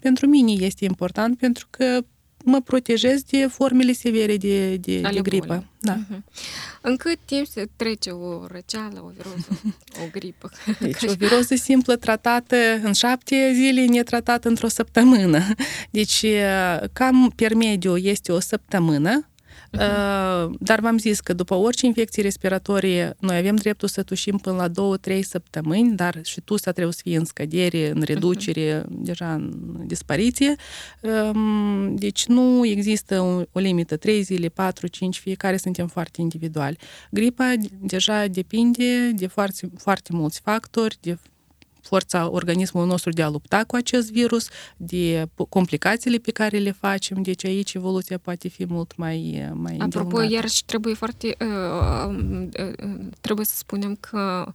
pentru 0.00 0.26
mine 0.26 0.52
este 0.52 0.84
important 0.84 1.38
pentru 1.38 1.66
că 1.70 2.04
mă 2.44 2.60
protejez 2.60 3.22
de 3.22 3.46
formele 3.46 3.92
severe 3.92 4.36
de, 4.36 4.76
de, 4.76 5.00
de 5.00 5.20
gripă. 5.22 5.64
Da. 5.80 5.96
Uh-huh. 5.96 6.18
În 6.80 6.96
cât 6.96 7.18
timp 7.24 7.46
se 7.46 7.68
trece 7.76 8.10
o 8.10 8.46
răceală, 8.46 9.04
o 9.04 9.10
viroză, 9.16 9.60
o 10.04 10.08
gripă? 10.12 10.50
Deci 10.80 11.02
o 11.02 11.12
viroză 11.12 11.54
simplă 11.54 11.96
tratată 11.96 12.56
în 12.82 12.92
șapte 12.92 13.52
zile, 13.54 13.84
netratată 13.84 14.48
într-o 14.48 14.68
săptămână. 14.68 15.42
Deci 15.90 16.24
cam 16.92 17.32
per 17.36 17.54
mediu 17.54 17.96
este 17.96 18.32
o 18.32 18.40
săptămână 18.40 19.26
Uh-huh. 19.78 20.48
Dar 20.58 20.80
v-am 20.80 20.98
zis 20.98 21.20
că 21.20 21.32
după 21.32 21.54
orice 21.54 21.86
infecție 21.86 22.22
respiratorie, 22.22 23.16
noi 23.20 23.36
avem 23.36 23.56
dreptul 23.56 23.88
să 23.88 24.02
tușim 24.02 24.36
până 24.36 24.56
la 24.56 24.98
2-3 25.16 25.20
săptămâni, 25.20 25.96
dar 25.96 26.20
și 26.22 26.40
tusa 26.40 26.70
trebuie 26.72 26.92
să 26.94 27.00
fie 27.02 27.16
în 27.16 27.24
scădere, 27.24 27.90
în 27.90 28.02
reducere, 28.04 28.80
uh-huh. 28.80 28.86
deja 28.88 29.32
în 29.32 29.52
dispariție. 29.86 30.54
Deci 31.94 32.26
nu 32.26 32.66
există 32.66 33.20
o, 33.20 33.42
o 33.52 33.58
limită, 33.58 33.96
3 33.96 34.22
zile, 34.22 34.48
4, 34.48 34.86
5, 34.86 35.18
fiecare 35.18 35.56
suntem 35.56 35.86
foarte 35.86 36.20
individuali. 36.20 36.78
Gripa 37.10 37.54
deja 37.80 38.26
depinde 38.26 39.10
de 39.14 39.26
foarte, 39.26 39.70
foarte 39.76 40.10
mulți 40.12 40.40
factori, 40.40 40.96
de 41.00 41.18
forța 41.82 42.30
organismului 42.30 42.88
nostru 42.88 43.10
de 43.10 43.22
a 43.22 43.28
lupta 43.28 43.64
cu 43.66 43.76
acest 43.76 44.12
virus, 44.12 44.48
de 44.76 45.26
complicațiile 45.48 46.16
pe 46.16 46.30
care 46.30 46.58
le 46.58 46.70
facem, 46.70 47.22
deci 47.22 47.44
aici 47.44 47.74
evoluția 47.74 48.18
poate 48.18 48.48
fi 48.48 48.66
mult 48.66 48.96
mai, 48.96 49.50
mai 49.54 49.76
Apropo, 49.78 50.22
iarăși 50.22 50.64
trebuie 50.64 50.94
foarte, 50.94 51.36
uh, 51.40 52.16
uh, 52.58 52.94
trebuie 53.20 53.46
să 53.46 53.54
spunem 53.56 53.96
că 54.00 54.52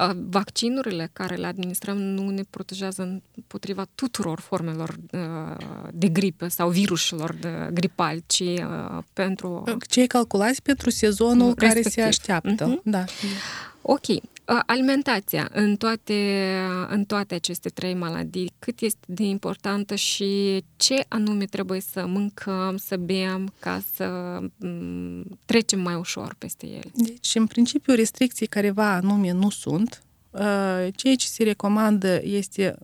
uh, 0.00 0.10
vaccinurile 0.30 1.10
care 1.12 1.34
le 1.34 1.46
administrăm 1.46 1.96
nu 1.96 2.30
ne 2.30 2.42
protejează 2.50 3.22
împotriva 3.36 3.86
tuturor 3.94 4.40
formelor 4.40 4.96
de 5.92 6.08
gripă 6.08 6.48
sau 6.48 6.70
virusilor 6.70 7.34
de 7.40 7.68
gripal, 7.72 8.22
ci 8.26 8.42
pentru... 9.12 9.64
Cei 9.88 10.06
calculați 10.06 10.62
pentru 10.62 10.90
sezonul 10.90 11.54
respectiv. 11.58 11.82
care 11.82 11.88
se 11.88 12.02
așteaptă. 12.02 12.74
Uh-huh. 12.74 12.82
Da. 12.82 13.04
Ok. 13.82 14.06
Alimentația 14.66 15.48
în 15.52 15.76
toate, 15.76 16.48
în 16.88 17.04
toate 17.04 17.34
aceste 17.34 17.68
trei 17.68 17.94
maladii, 17.94 18.52
cât 18.58 18.80
este 18.80 19.06
de 19.06 19.22
importantă 19.22 19.94
și 19.94 20.62
ce 20.76 21.04
anume 21.08 21.44
trebuie 21.44 21.80
să 21.80 22.06
mâncăm, 22.06 22.76
să 22.76 22.96
bem 22.96 23.52
ca 23.58 23.82
să 23.94 24.38
trecem 25.44 25.80
mai 25.80 25.94
ușor 25.94 26.34
peste 26.38 26.66
ele? 26.66 26.90
Deci, 26.94 27.34
în 27.34 27.46
principiu, 27.46 27.94
restricții 27.94 28.46
careva 28.46 28.92
anume 28.92 29.32
nu 29.32 29.50
sunt. 29.50 30.02
Ceea 30.94 31.14
ce 31.16 31.26
se 31.26 31.42
recomandă 31.42 32.20
este 32.22 32.78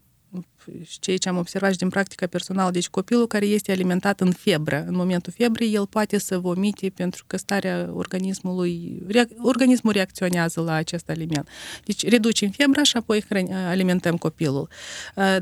și 0.84 0.98
ceea 0.98 1.16
ce 1.16 1.28
am 1.28 1.36
observat 1.36 1.72
și 1.72 1.78
din 1.78 1.88
practica 1.88 2.26
personală, 2.26 2.70
deci 2.70 2.88
copilul 2.88 3.26
care 3.26 3.46
este 3.46 3.72
alimentat 3.72 4.20
în 4.20 4.32
febră, 4.32 4.84
în 4.86 4.94
momentul 4.94 5.32
febrei, 5.36 5.74
el 5.74 5.86
poate 5.86 6.18
să 6.18 6.38
vomite 6.38 6.92
pentru 6.94 7.24
că 7.26 7.36
starea 7.36 7.90
organismului, 7.92 9.02
organismul 9.42 9.92
reacționează 9.92 10.60
la 10.60 10.72
acest 10.72 11.08
aliment. 11.10 11.48
Deci 11.84 12.08
reducem 12.08 12.50
febra 12.50 12.82
și 12.82 12.96
apoi 12.96 13.24
alimentăm 13.50 14.16
copilul. 14.16 14.68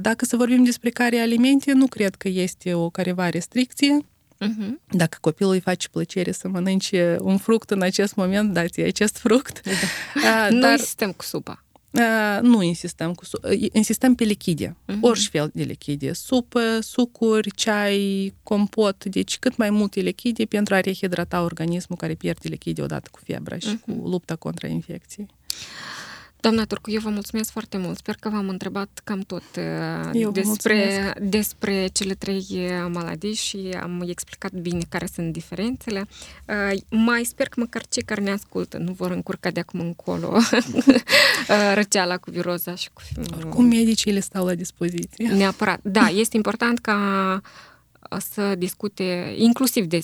Dacă 0.00 0.24
să 0.24 0.36
vorbim 0.36 0.64
despre 0.64 0.90
care 0.90 1.18
alimente, 1.18 1.72
nu 1.72 1.86
cred 1.86 2.14
că 2.14 2.28
este 2.28 2.74
o 2.74 2.90
careva 2.90 3.28
restricție. 3.28 3.98
Uh-huh. 4.40 4.68
Dacă 4.90 5.18
copilul 5.20 5.52
îi 5.52 5.60
face 5.60 5.88
plăcere 5.88 6.32
să 6.32 6.48
mănânce 6.48 7.16
un 7.20 7.38
fruct 7.38 7.70
în 7.70 7.82
acest 7.82 8.14
moment, 8.14 8.52
dați 8.52 8.80
acest 8.80 9.16
fruct. 9.16 9.60
Da. 10.14 10.20
Dar... 10.22 10.50
Noi 10.50 10.78
suntem 10.78 11.12
cu 11.12 11.24
supa. 11.24 11.64
Uh, 11.98 12.38
nu 12.42 12.62
insistăm 12.62 13.14
cu 13.14 13.24
uh, 13.42 13.68
insistăm 13.72 14.14
pe 14.14 14.24
lichide, 14.24 14.76
uh-huh. 14.86 15.00
orice 15.00 15.28
fel 15.28 15.50
de 15.54 15.62
lichide, 15.62 16.12
supă, 16.12 16.78
sucuri, 16.80 17.50
ceai, 17.50 18.34
compot, 18.42 19.04
deci 19.04 19.38
cât 19.38 19.56
mai 19.56 19.70
multe 19.70 20.00
lichide 20.00 20.44
pentru 20.44 20.74
a 20.74 20.80
rehidrata 20.80 21.42
organismul 21.42 21.98
care 21.98 22.14
pierde 22.14 22.48
lichide 22.48 22.82
odată 22.82 23.08
cu 23.12 23.20
febra 23.24 23.58
și 23.58 23.76
uh-huh. 23.76 23.80
cu 23.80 24.08
lupta 24.08 24.36
contra 24.36 24.68
infecției. 24.68 25.26
Doamna 26.44 26.64
Turcu, 26.64 26.90
eu 26.90 27.00
vă 27.00 27.08
mulțumesc 27.08 27.50
foarte 27.50 27.76
mult. 27.76 27.96
Sper 27.96 28.16
că 28.20 28.28
v-am 28.28 28.48
întrebat 28.48 29.00
cam 29.04 29.20
tot 29.20 29.42
uh, 29.56 30.10
eu 30.12 30.30
despre, 30.30 31.12
despre 31.20 31.86
cele 31.92 32.14
trei 32.14 32.46
uh, 32.50 32.90
maladii 32.92 33.34
și 33.34 33.76
am 33.80 34.04
explicat 34.06 34.52
bine 34.52 34.82
care 34.88 35.06
sunt 35.14 35.32
diferențele. 35.32 36.06
Uh, 36.46 36.80
mai 36.88 37.24
sper 37.24 37.48
că 37.48 37.60
măcar 37.60 37.86
cei 37.86 38.02
care 38.02 38.20
ne 38.20 38.30
ascultă 38.30 38.78
nu 38.78 38.92
vor 38.92 39.10
încurca 39.10 39.50
de 39.50 39.60
acum 39.60 39.80
încolo 39.80 40.36
răceala 41.74 42.16
cu 42.16 42.30
viroza 42.30 42.74
și 42.74 42.88
cu... 42.92 43.02
Cum 43.48 43.64
medicii 43.64 44.12
le 44.12 44.20
stau 44.20 44.46
la 44.46 44.54
dispoziție. 44.54 45.28
Neapărat. 45.28 45.80
Da, 45.82 46.06
este 46.06 46.36
important 46.36 46.78
ca 46.78 47.40
să 48.18 48.54
discute, 48.54 49.34
inclusiv 49.38 49.84
de, 49.84 50.00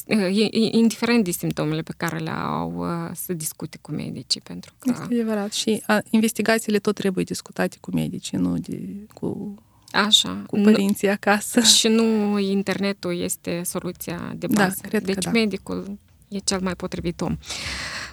indiferent 0.71 1.25
de 1.25 1.31
simptomele 1.31 1.83
pe 1.83 1.95
care 1.97 2.19
le 2.19 2.31
au, 2.31 2.87
să 3.15 3.33
discute 3.33 3.79
cu 3.81 3.93
medicii. 3.93 4.41
Pentru 4.41 4.73
că... 4.79 4.91
Este 4.91 5.03
adevărat. 5.03 5.53
Și 5.53 5.83
a, 5.87 6.01
investigațiile 6.11 6.79
tot 6.79 6.95
trebuie 6.95 7.25
discutate 7.25 7.77
cu 7.81 7.91
medicii, 7.95 8.39
nu 8.39 8.59
de, 8.59 8.79
cu 9.15 9.55
Așa. 9.93 10.43
cu 10.47 10.61
părinții 10.61 11.07
nu, 11.07 11.13
acasă. 11.13 11.61
Și 11.77 11.89
nu 11.89 12.39
internetul 12.39 13.21
este 13.21 13.63
soluția 13.65 14.35
de 14.37 14.47
da, 14.47 14.63
bază. 14.63 14.79
Da, 14.83 14.89
cred 14.89 15.05
deci 15.05 15.15
că 15.15 15.21
da. 15.21 15.31
medicul 15.31 15.99
e 16.29 16.39
cel 16.39 16.61
mai 16.61 16.75
potrivit 16.75 17.21
om. 17.21 17.37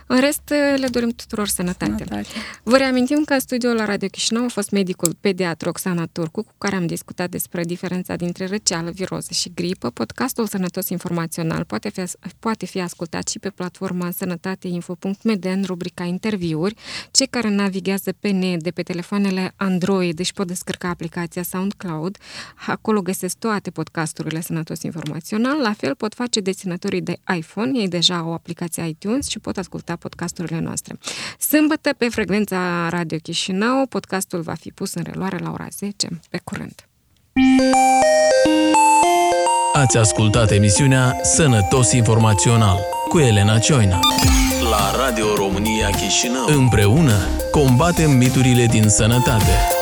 În 0.09 0.19
rest, 0.19 0.53
le 0.75 0.87
dorim 0.91 1.09
tuturor 1.09 1.47
sănătate. 1.47 1.95
sănătate. 1.97 2.27
Vă 2.63 2.77
reamintim 2.77 3.23
că 3.23 3.33
în 3.33 3.39
studioul 3.39 3.75
la 3.75 3.85
Radio 3.85 4.07
Chișinău 4.07 4.43
a 4.43 4.47
fost 4.47 4.69
medicul 4.69 5.15
pediatru 5.19 5.69
Oxana 5.69 6.05
Turcu, 6.11 6.41
cu 6.43 6.53
care 6.57 6.75
am 6.75 6.85
discutat 6.85 7.29
despre 7.29 7.63
diferența 7.63 8.15
dintre 8.15 8.45
răceală, 8.45 8.89
viroză 8.89 9.33
și 9.33 9.51
gripă. 9.55 9.89
Podcastul 9.89 10.47
Sănătos 10.47 10.89
Informațional 10.89 11.63
poate 11.63 11.89
fi, 11.89 12.01
poate 12.39 12.65
fi 12.65 12.79
ascultat 12.79 13.27
și 13.27 13.39
pe 13.39 13.49
platforma 13.49 14.11
sănătateinfo.md 14.11 15.45
în 15.45 15.63
rubrica 15.65 16.03
interviuri. 16.03 16.75
Cei 17.11 17.27
care 17.27 17.49
navighează 17.49 18.11
pe 18.19 18.29
net 18.29 18.63
de 18.63 18.71
pe 18.71 18.81
telefoanele 18.81 19.53
Android 19.55 20.19
își 20.19 20.33
pot 20.33 20.47
descărca 20.47 20.89
aplicația 20.89 21.43
SoundCloud. 21.43 22.17
Acolo 22.67 23.01
găsesc 23.01 23.37
toate 23.37 23.69
podcasturile 23.69 24.41
Sănătos 24.41 24.81
Informațional. 24.81 25.57
La 25.61 25.73
fel 25.73 25.95
pot 25.95 26.13
face 26.13 26.39
deținătorii 26.39 27.01
de 27.01 27.19
iPhone. 27.37 27.79
Ei 27.79 27.87
deja 27.87 28.17
au 28.17 28.33
aplicația 28.33 28.85
iTunes 28.85 29.27
și 29.27 29.39
pot 29.39 29.57
asculta 29.57 29.95
podcasturile 29.99 30.59
noastre. 30.59 30.97
Sâmbătă, 31.39 31.93
pe 31.97 32.09
frecvența 32.09 32.89
Radio 32.89 33.17
Chișinău, 33.17 33.85
podcastul 33.89 34.41
va 34.41 34.53
fi 34.53 34.69
pus 34.71 34.93
în 34.93 35.03
reluare 35.03 35.37
la 35.37 35.51
ora 35.51 35.67
10. 35.77 36.07
Pe 36.29 36.39
curând! 36.43 36.87
Ați 39.73 39.97
ascultat 39.97 40.51
emisiunea 40.51 41.15
Sănătos 41.21 41.91
Informațional 41.91 42.79
cu 43.09 43.19
Elena 43.19 43.59
Cioina. 43.59 43.99
La 44.69 45.05
Radio 45.05 45.35
România 45.35 45.89
Chișinău. 45.89 46.45
Împreună 46.47 47.17
combatem 47.51 48.11
miturile 48.11 48.65
din 48.65 48.89
sănătate. 48.89 49.76